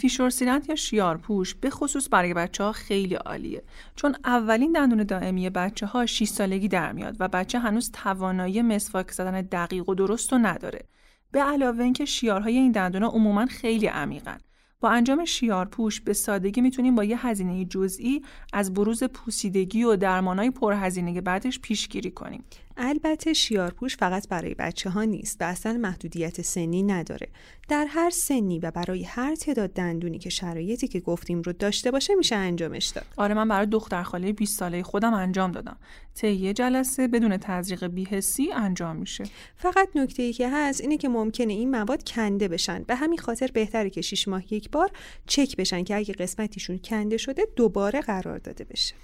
فیشور 0.00 0.30
یا 0.68 0.74
شیارپوش 0.74 1.54
به 1.54 1.70
خصوص 1.70 2.08
برای 2.10 2.34
بچه 2.34 2.64
ها 2.64 2.72
خیلی 2.72 3.14
عالیه. 3.14 3.62
چون 3.96 4.16
اولین 4.24 4.72
دندون 4.72 5.04
دائمی 5.04 5.50
بچه 5.50 5.86
ها 5.86 6.06
6 6.06 6.24
سالگی 6.24 6.68
در 6.68 6.92
میاد 6.92 7.16
و 7.20 7.28
بچه 7.28 7.58
هنوز 7.58 7.90
توانایی 7.90 8.62
مسواک 8.62 9.10
زدن 9.10 9.40
دقیق 9.40 9.88
و 9.88 9.94
درست 9.94 10.32
رو 10.32 10.38
نداره. 10.38 10.84
به 11.32 11.40
علاوه 11.40 11.84
اینکه 11.84 12.04
شیارهای 12.04 12.56
این 12.56 12.72
دندون 12.72 13.02
ها 13.02 13.08
عموما 13.08 13.46
خیلی 13.46 13.86
عمیقن. 13.86 14.38
با 14.80 14.88
انجام 14.88 15.24
شیارپوش 15.24 16.00
به 16.00 16.12
سادگی 16.12 16.60
می‌تونیم 16.60 16.94
با 16.94 17.04
یه 17.04 17.26
هزینه 17.26 17.64
جزئی 17.64 18.22
از 18.52 18.74
بروز 18.74 19.04
پوسیدگی 19.04 19.84
و 19.84 19.96
درمانهای 19.96 20.50
پرهزینه 20.50 21.20
بعدش 21.20 21.60
پیشگیری 21.60 22.10
کنیم. 22.10 22.44
البته 22.76 23.32
شیارپوش 23.32 23.96
فقط 23.96 24.28
برای 24.28 24.54
بچه 24.54 24.90
ها 24.90 25.04
نیست 25.04 25.36
و 25.40 25.44
اصلا 25.44 25.72
محدودیت 25.72 26.42
سنی 26.42 26.82
نداره. 26.82 27.28
در 27.68 27.86
هر 27.88 28.10
سنی 28.10 28.58
و 28.58 28.70
برای 28.70 29.04
هر 29.04 29.34
تعداد 29.34 29.72
دندونی 29.72 30.18
که 30.18 30.30
شرایطی 30.30 30.88
که 30.88 31.00
گفتیم 31.00 31.42
رو 31.42 31.52
داشته 31.52 31.90
باشه 31.90 32.14
میشه 32.14 32.36
انجامش 32.36 32.86
داد. 32.86 33.04
آره 33.16 33.34
من 33.34 33.48
برای 33.48 33.66
دختر 33.66 34.02
خاله 34.02 34.32
20 34.32 34.58
ساله 34.58 34.82
خودم 34.82 35.14
انجام 35.14 35.52
دادم. 35.52 35.76
طی 36.14 36.32
یه 36.32 36.52
جلسه 36.52 37.08
بدون 37.08 37.36
تزریق 37.36 37.86
بیهسی 37.86 38.52
انجام 38.52 38.96
میشه. 38.96 39.24
فقط 39.56 39.88
نکته 39.94 40.22
ای 40.22 40.32
که 40.32 40.48
هست 40.48 40.80
اینه 40.80 40.96
که 40.96 41.08
ممکنه 41.08 41.52
این 41.52 41.70
مواد 41.70 42.08
کنده 42.08 42.48
بشن. 42.48 42.82
به 42.82 42.94
همین 42.94 43.18
خاطر 43.18 43.50
بهتره 43.54 43.90
که 43.90 44.00
6 44.00 44.28
ماه 44.28 44.54
یک 44.54 44.70
بار 44.70 44.90
چک 45.26 45.56
بشن 45.56 45.84
که 45.84 45.96
اگه 45.96 46.14
قسمتیشون 46.14 46.78
کنده 46.78 47.16
شده 47.16 47.42
دوباره 47.56 48.00
قرار 48.00 48.38
داده 48.38 48.64
بشه. 48.64 48.94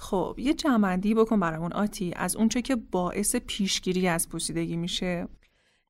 خب 0.00 0.34
یه 0.38 0.54
جمعندی 0.54 1.14
بکن 1.14 1.40
برامون 1.40 1.72
آتی 1.72 2.12
از 2.16 2.36
اونچه 2.36 2.62
که 2.62 2.76
باعث 2.76 3.36
پیشگیری 3.36 4.08
از 4.08 4.28
پوسیدگی 4.28 4.76
میشه 4.76 5.28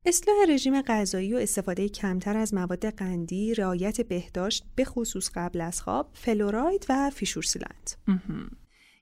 اصلاح 0.07 0.37
رژیم 0.49 0.83
غذایی 0.83 1.35
و 1.35 1.37
استفاده 1.37 1.89
کمتر 1.89 2.37
از 2.37 2.55
مواد 2.55 2.87
قندی، 2.87 3.55
رعایت 3.55 4.01
بهداشت 4.01 4.65
به 4.75 4.85
خصوص 4.85 5.31
قبل 5.35 5.61
از 5.61 5.83
خواب، 5.83 6.11
فلوراید 6.13 6.87
و 6.89 7.11
فیشورسیلند. 7.11 7.91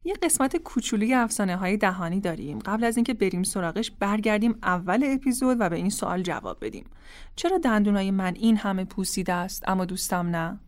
یه 0.05 0.15
قسمت 0.23 0.57
کوچولی 0.57 1.15
افسانه 1.15 1.57
های 1.57 1.77
دهانی 1.77 2.21
داریم. 2.21 2.59
قبل 2.59 2.85
از 2.85 2.97
اینکه 2.97 3.15
بریم 3.15 3.43
سراغش 3.43 3.91
برگردیم 3.91 4.59
اول 4.63 5.05
اپیزود 5.07 5.57
و 5.61 5.69
به 5.69 5.77
این 5.77 5.91
سوال 5.91 6.23
جواب 6.23 6.59
بدیم. 6.61 6.85
چرا 7.37 7.59
دندونای 7.59 8.11
من 8.11 8.35
این 8.35 8.57
همه 8.57 8.85
پوسیده 8.85 9.33
است 9.33 9.69
اما 9.69 9.85
دوستم 9.85 10.27
نه؟ 10.27 10.61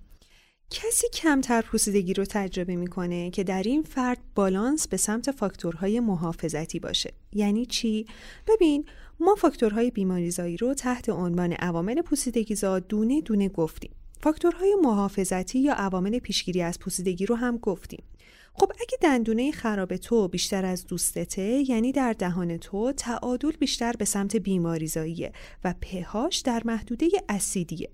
کسی 0.71 1.09
کمتر 1.09 1.63
پوسیدگی 1.63 2.15
رو 2.15 2.25
تجربه 2.25 2.77
می‌کنه 2.77 3.31
که 3.31 3.45
در 3.45 3.63
این 3.63 3.83
فرد 3.83 4.19
بالانس 4.35 4.89
به 4.89 4.97
سمت 4.97 5.31
فاکتورهای 5.31 6.01
محافظتی 6.01 6.79
باشه. 6.79 7.13
یعنی 7.33 7.67
چی؟ 7.67 8.07
ببین 8.47 8.85
ما 9.21 9.35
فاکتورهای 9.35 9.91
بیماریزایی 9.91 10.57
رو 10.57 10.75
تحت 10.75 11.09
عنوان 11.09 11.53
عوامل 11.53 12.03
پوسیدگیزا 12.03 12.79
دونه 12.79 13.21
دونه 13.21 13.49
گفتیم. 13.49 13.91
فاکتورهای 14.23 14.77
محافظتی 14.83 15.59
یا 15.59 15.75
عوامل 15.75 16.19
پیشگیری 16.19 16.63
از 16.63 16.79
پوسیدگی 16.79 17.27
رو 17.27 17.35
هم 17.35 17.57
گفتیم. 17.57 18.03
خب 18.55 18.73
اگه 18.81 18.99
دندونه 19.01 19.53
خراب 19.53 19.97
تو 19.97 20.29
بیشتر 20.29 20.65
از 20.65 20.87
دوستته 20.87 21.71
یعنی 21.71 21.93
در 21.93 22.13
دهان 22.13 22.57
تو 22.57 22.93
تعادل 22.93 23.51
بیشتر 23.51 23.93
به 23.93 24.05
سمت 24.05 24.37
بیماریزاییه 24.37 25.33
و 25.65 25.75
پهاش 25.81 26.39
در 26.39 26.63
محدوده 26.65 27.07
اسیدیه. 27.29 27.91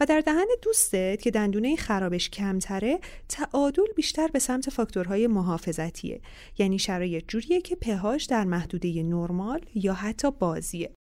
و 0.00 0.06
در 0.06 0.20
دهن 0.20 0.46
دوستت 0.62 1.22
که 1.22 1.30
دندونه 1.30 1.76
خرابش 1.76 2.30
کمتره 2.30 2.98
تعادل 3.28 3.92
بیشتر 3.96 4.28
به 4.28 4.38
سمت 4.38 4.70
فاکتورهای 4.70 5.26
محافظتیه. 5.26 6.20
یعنی 6.58 6.78
شرایط 6.78 7.24
جوریه 7.28 7.60
که 7.60 7.76
پهاش 7.76 8.24
در 8.24 8.44
محدوده 8.44 9.02
نرمال 9.02 9.60
یا 9.74 9.94
حتی 9.94 10.30
بازیه. 10.30 10.97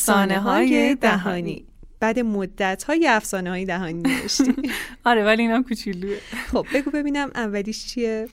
افسانه 0.00 0.40
های 0.40 0.94
دهانی. 0.94 1.64
بعد 2.00 2.18
مدت 2.18 2.84
های 2.84 3.08
افسانه 3.08 3.50
های 3.50 3.64
دهانی 3.64 4.02
نوشتی. 4.02 4.54
آره 5.04 5.24
ولی 5.24 5.42
اینا 5.42 5.62
کوچولوه. 5.62 6.16
خب 6.52 6.66
بگو 6.74 6.90
ببینم 6.90 7.30
اولیش 7.34 7.86
چیه؟ 7.86 8.28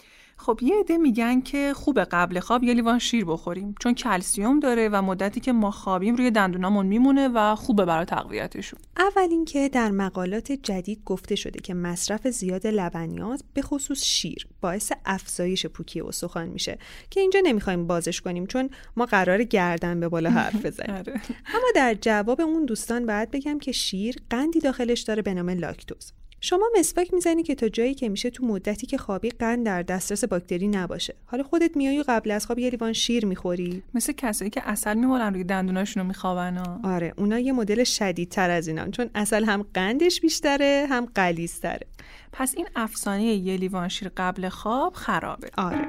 خب 0.48 0.60
یه 0.62 0.80
عده 0.80 0.98
میگن 0.98 1.42
که 1.42 1.74
خوب 1.76 2.00
قبل 2.00 2.40
خواب 2.40 2.64
یه 2.64 2.74
لیوان 2.74 3.00
شیر 3.00 3.26
بخوریم 3.26 3.76
چون 3.80 3.94
کلسیوم 3.94 4.60
داره 4.60 4.90
و 4.90 5.02
مدتی 5.02 5.40
که 5.40 5.52
ما 5.52 5.72
خوابیم 5.72 6.16
روی 6.16 6.32
دندونامون 6.32 6.86
میمونه 6.86 7.28
و 7.28 7.56
خوبه 7.56 7.86
برای 7.86 8.06
تقویتشون. 8.06 8.80
اول 8.98 9.28
اینکه 9.32 9.70
در 9.70 9.92
مقالات 9.92 10.52
جدید 10.52 11.02
گفته 11.06 11.36
شده 11.36 11.60
که 11.60 11.74
مصرف 11.74 12.28
زیاد 12.28 12.68
لبنیات 12.68 13.44
به 13.54 13.62
خصوص 13.62 14.04
شیر 14.04 14.48
باعث 14.62 14.92
افزایش 15.06 15.66
پوکی 15.66 16.02
استخوان 16.02 16.48
میشه 16.48 16.78
که 17.10 17.20
اینجا 17.20 17.40
نمی‌خوایم 17.44 17.88
بازش 17.88 18.22
کنیم 18.22 18.46
چون 18.46 18.70
ما 18.98 19.06
قرار 19.06 19.44
گردن 19.44 20.00
به 20.00 20.10
بالا 20.10 20.30
حرف 20.30 20.56
بزنیم. 20.66 20.96
آره. 20.96 21.14
اما 21.46 21.68
در 21.76 21.94
جواب 22.02 22.42
اون 22.42 22.66
دوستان 22.66 23.06
باید 23.06 23.32
بگم 23.32 23.60
که 23.60 23.72
شیر 23.72 24.16
قندی 24.30 24.60
داخلش 24.60 25.02
داره 25.02 25.22
به 25.22 25.34
نام 25.34 25.50
لاکتوز. 25.50 26.14
شما 26.42 26.70
مسواک 26.80 27.14
می‌زنی 27.14 27.44
که 27.44 27.56
تا 27.56 27.70
جایی 27.70 27.94
که 27.94 28.10
میشه 28.10 28.30
تو 28.30 28.46
مدتی 28.46 28.88
که 28.88 28.98
خوابی 28.98 29.30
قند 29.30 29.66
در 29.66 29.82
دسترس 29.82 30.24
باکتری 30.24 30.68
نباشه. 30.68 31.16
حالا 31.26 31.44
خودت 31.44 31.78
میای 31.78 32.00
و 32.00 32.04
قبل 32.08 32.32
از 32.32 32.46
خواب 32.46 32.60
یه 32.60 32.70
لیوان 32.70 32.94
شیر 32.94 33.26
می‌خوری. 33.26 33.84
مثل 33.94 34.14
کسایی 34.14 34.52
که 34.52 34.62
اصل 34.70 34.98
میمالن 34.98 35.34
روی 35.34 35.44
دندوناشونو 35.44 36.08
میخوابن 36.08 36.58
آره 36.84 37.14
اونا 37.18 37.40
یه 37.40 37.52
مدل 37.52 37.84
شدیدتر 37.84 38.50
از 38.50 38.68
اینان 38.68 38.92
چون 38.92 39.10
اصل 39.16 39.44
هم 39.44 39.66
قندش 39.74 40.22
بیشتره 40.22 40.88
هم 40.90 41.06
قلیزتره. 41.16 41.88
پس 42.32 42.54
این 42.58 42.68
افسانه 42.76 43.24
یه 43.24 43.58
لیوان 43.58 43.88
شیر 43.88 44.12
قبل 44.18 44.50
خواب 44.50 44.94
خرابه. 44.94 45.50
آره. 45.58 45.88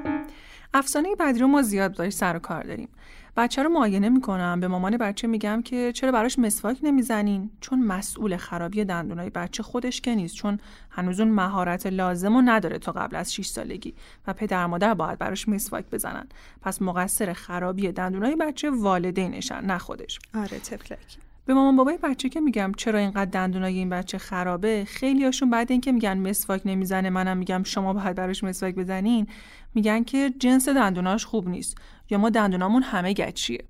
افسانه 0.73 1.15
بعدی 1.15 1.39
رو 1.39 1.47
ما 1.47 1.61
زیاد 1.61 1.93
داری 1.93 2.11
سر 2.11 2.35
و 2.35 2.39
کار 2.39 2.63
داریم. 2.63 2.89
بچه 3.39 3.63
رو 3.63 3.69
معاینه 3.69 4.09
می‌کنم. 4.09 4.59
به 4.59 4.67
مامان 4.67 4.97
بچه 4.97 5.27
میگم 5.27 5.61
که 5.61 5.91
چرا 5.91 6.11
براش 6.11 6.39
مسواک 6.39 6.77
نمی‌زنین؟ 6.83 7.51
چون 7.61 7.79
مسئول 7.79 8.37
خرابی 8.37 8.85
دندونای 8.85 9.29
بچه 9.29 9.63
خودش 9.63 10.01
که 10.01 10.15
نیست 10.15 10.35
چون 10.35 10.59
هنوز 10.89 11.19
اون 11.19 11.29
مهارت 11.29 11.87
لازم 11.87 12.35
و 12.35 12.41
نداره 12.41 12.79
تا 12.79 12.91
قبل 12.91 13.15
از 13.15 13.33
6 13.33 13.45
سالگی 13.45 13.93
و 14.27 14.33
پدر 14.33 14.65
مادر 14.65 14.93
باید 14.93 15.19
براش 15.19 15.49
مسواک 15.49 15.85
بزنن. 15.91 16.27
پس 16.61 16.81
مقصر 16.81 17.33
خرابی 17.33 17.91
دندونای 17.91 18.35
بچه 18.35 18.69
والدینشن 18.69 19.65
نه 19.65 19.77
خودش. 19.77 20.19
آره 20.35 20.59
تفلک 20.59 21.17
به 21.45 21.53
مامان 21.53 21.75
بابای 21.75 21.97
بچه 22.03 22.29
که 22.29 22.39
میگم 22.39 22.71
چرا 22.77 22.99
اینقدر 22.99 23.31
دندونای 23.31 23.77
این 23.77 23.89
بچه 23.89 24.17
خرابه 24.17 24.85
خیلی 24.87 25.25
هاشون 25.25 25.49
بعد 25.49 25.71
اینکه 25.71 25.91
میگن 25.91 26.17
مسواک 26.17 26.61
نمی‌زنه 26.65 27.09
منم 27.09 27.37
میگم 27.37 27.63
شما 27.63 27.93
باید 27.93 28.15
براش 28.15 28.43
مسواک 28.43 28.75
بزنین 28.75 29.27
میگن 29.75 30.03
که 30.03 30.33
جنس 30.39 30.69
دندوناش 30.69 31.25
خوب 31.25 31.49
نیست. 31.49 31.77
یا 32.09 32.17
ما 32.17 32.29
دندونامون 32.29 32.83
همه 32.83 33.13
گچیه. 33.13 33.67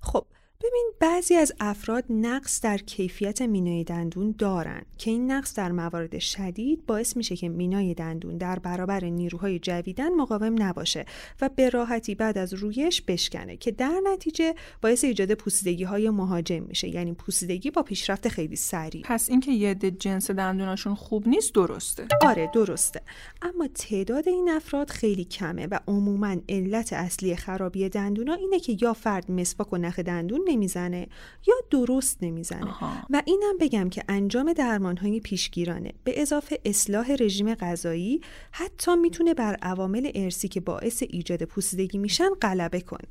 خب 0.00 0.26
ببین 0.64 0.92
بعضی 1.00 1.34
از 1.34 1.52
افراد 1.60 2.04
نقص 2.10 2.60
در 2.60 2.78
کیفیت 2.78 3.42
مینای 3.42 3.84
دندون 3.84 4.34
دارن 4.38 4.82
که 4.98 5.10
این 5.10 5.30
نقص 5.32 5.54
در 5.54 5.72
موارد 5.72 6.18
شدید 6.18 6.86
باعث 6.86 7.16
میشه 7.16 7.36
که 7.36 7.48
مینای 7.48 7.94
دندون 7.94 8.38
در 8.38 8.58
برابر 8.58 9.04
نیروهای 9.04 9.58
جویدن 9.58 10.14
مقاوم 10.14 10.62
نباشه 10.62 11.04
و 11.40 11.48
به 11.56 11.68
راحتی 11.68 12.14
بعد 12.14 12.38
از 12.38 12.54
رویش 12.54 13.02
بشکنه 13.02 13.56
که 13.56 13.70
در 13.70 14.00
نتیجه 14.04 14.54
باعث 14.82 15.04
ایجاد 15.04 15.34
پوسیدگی 15.34 15.84
های 15.84 16.10
مهاجم 16.10 16.62
میشه. 16.62 16.88
یعنی 16.88 17.12
پوسیدگی 17.12 17.70
با 17.70 17.82
پیشرفت 17.82 18.28
خیلی 18.28 18.56
سریع. 18.56 19.02
پس 19.04 19.30
اینکه 19.30 19.52
یه 19.52 19.74
جنس 19.74 20.30
دندوناشون 20.30 20.94
خوب 20.94 21.28
نیست 21.28 21.54
درسته. 21.54 22.06
آره 22.20 22.50
درسته. 22.54 23.00
اما 23.42 23.68
تعداد 23.74 24.28
این 24.28 24.50
افراد 24.50 24.90
خیلی 24.90 25.24
کمه 25.24 25.66
و 25.66 25.78
عموما 25.88 26.36
علت 26.48 26.92
اصلی 26.92 27.36
خرابی 27.36 27.88
دندونا 27.88 28.34
اینه 28.34 28.60
که 28.60 28.76
یا 28.80 28.92
فرد 28.92 29.30
مسواک 29.30 29.72
و 29.72 29.76
نخ 29.76 29.98
دندون 29.98 30.40
نمی‌زنه 30.54 31.08
یا 31.46 31.54
درست 31.70 32.18
نمی‌زنه. 32.22 32.74
و 33.10 33.22
اینم 33.26 33.58
بگم 33.60 33.88
که 33.88 34.04
انجام 34.08 34.52
درمان 34.52 34.96
های 34.96 35.20
پیشگیرانه 35.20 35.92
به 36.04 36.22
اضافه 36.22 36.60
اصلاح 36.64 37.12
رژیم 37.20 37.54
غذایی 37.54 38.20
حتی 38.52 38.96
می‌تونه 38.96 39.34
بر 39.34 39.54
عوامل 39.54 40.10
ارسی 40.14 40.48
که 40.48 40.60
باعث 40.60 41.02
ایجاد 41.08 41.42
پوسیدگی 41.42 41.98
میشن 41.98 42.28
غلبه 42.42 42.80
کنه. 42.80 43.08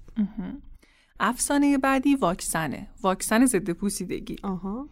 افسانه 1.19 1.77
بعدی 1.77 2.15
واکسنه. 2.15 2.88
واکسن 3.01 3.45
ضد 3.45 3.69
پوسیدگی. 3.69 4.36
آها. 4.43 4.89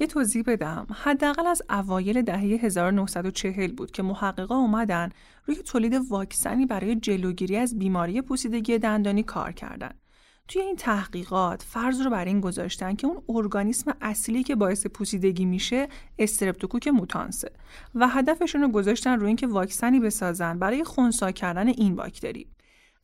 یه 0.00 0.06
توضیح 0.06 0.42
بدم. 0.46 0.86
حداقل 0.94 1.46
از 1.46 1.62
اوایل 1.70 2.22
دهه 2.22 2.40
1940 2.40 3.72
بود 3.72 3.90
که 3.90 4.02
محققا 4.02 4.56
اومدن 4.56 5.10
روی 5.46 5.56
تولید 5.56 5.94
واکسنی 6.08 6.66
برای 6.66 6.96
جلوگیری 6.96 7.56
از 7.56 7.78
بیماری 7.78 8.22
پوسیدگی 8.22 8.78
دندانی 8.78 9.22
کار 9.22 9.52
کردند. 9.52 10.03
توی 10.48 10.62
این 10.62 10.76
تحقیقات 10.76 11.62
فرض 11.62 12.00
رو 12.00 12.10
بر 12.10 12.24
این 12.24 12.40
گذاشتن 12.40 12.94
که 12.94 13.06
اون 13.06 13.22
ارگانیسم 13.28 13.94
اصلی 14.00 14.42
که 14.42 14.54
باعث 14.56 14.86
پوسیدگی 14.86 15.44
میشه 15.44 15.88
استرپتوکوک 16.18 16.88
موتانسه 16.88 17.50
و 17.94 18.08
هدفشون 18.08 18.62
رو 18.62 18.68
گذاشتن 18.68 19.18
روی 19.20 19.26
اینکه 19.26 19.46
واکسنی 19.46 20.00
بسازن 20.00 20.58
برای 20.58 20.84
خونسا 20.84 21.32
کردن 21.32 21.68
این 21.68 21.96
باکتری. 21.96 22.46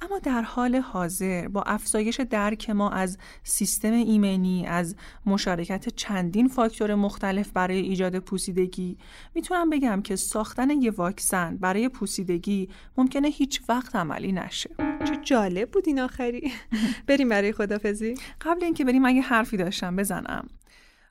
اما 0.03 0.19
در 0.19 0.43
حال 0.43 0.77
حاضر 0.77 1.49
با 1.49 1.63
افزایش 1.63 2.21
درک 2.21 2.71
ما 2.71 2.91
از 2.91 3.19
سیستم 3.43 3.93
ایمنی 3.93 4.67
از 4.67 4.97
مشارکت 5.27 5.89
چندین 5.89 6.49
فاکتور 6.49 6.95
مختلف 6.95 7.51
برای 7.53 7.79
ایجاد 7.81 8.19
پوسیدگی 8.19 8.99
می‌تونم 9.35 9.71
بگم 9.71 10.03
که 10.03 10.17
ساختن 10.17 10.71
یه 10.71 10.91
واکسن 10.91 11.57
برای 11.57 11.89
پوسیدگی 11.89 12.69
ممکنه 12.97 13.29
هیچ 13.29 13.63
وقت 13.69 13.97
عملی 13.97 14.33
نشه. 14.33 14.90
چه 15.05 15.17
جالب 15.23 15.71
بود 15.71 15.85
این 15.87 16.01
آخری. 16.01 16.53
بریم 17.07 17.29
برای 17.29 17.53
خدافزی. 17.53 18.15
قبل 18.41 18.65
اینکه 18.65 18.85
بریم 18.85 19.05
اگه 19.05 19.21
حرفی 19.21 19.57
داشتم 19.57 19.97
بزنم. 19.97 20.49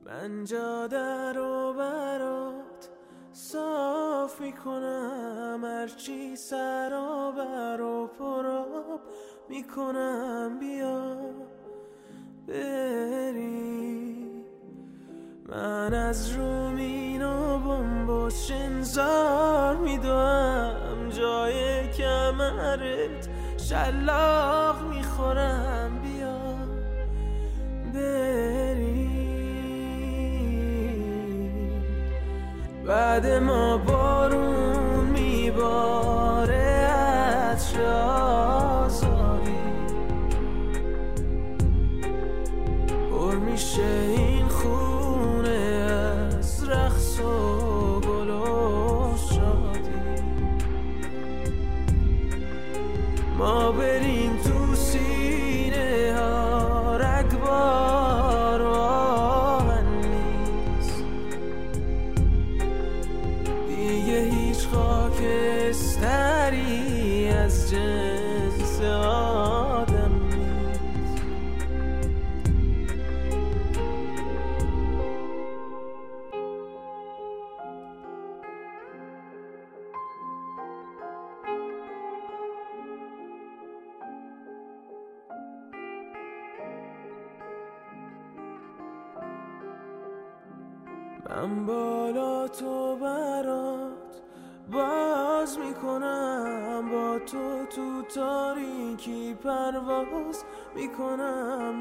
من 0.06 0.44
جاده 0.44 1.32
رو 1.32 1.74
برات 1.78 2.90
صاف 3.32 4.40
می‌کنم 4.40 5.60
هرچی 5.64 6.36
سرابر 6.36 7.80
و 7.80 8.10
پراب 8.18 9.00
می‌کنم 9.48 10.58
بیا 10.60 11.16
بری 12.48 14.21
من 15.54 15.94
از 15.94 16.30
رومین 16.30 17.22
و 17.22 17.58
بمبوس 17.58 18.46
شنزار 18.46 19.76
میدوم. 19.76 21.08
جای 21.10 21.88
کمرت 21.88 23.28
شلاق 23.56 24.82
می‌خورم. 24.82 26.00
بیا 26.02 26.38
بری 27.94 29.12
بعد 32.86 33.26
ما 33.26 33.76
بارون 33.76 34.41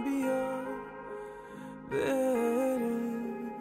بیا 0.06 0.52
بریم 1.92 3.52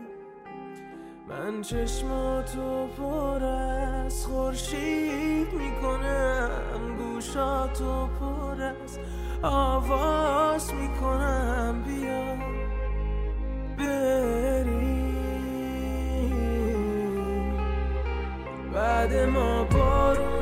من 1.28 1.62
چشماتو 1.62 2.86
پر 2.86 3.44
از 3.44 4.26
خورشید 4.26 5.52
می‌کنم 5.52 6.96
گوشاتو 6.98 8.06
پر 8.06 8.62
از 8.62 8.98
آواز 9.42 10.74
می‌کنم. 10.74 11.82
بیا 11.86 12.36
بریم 13.78 14.80
بعد 18.74 19.14
ما 19.14 19.64
بارون 19.64 20.39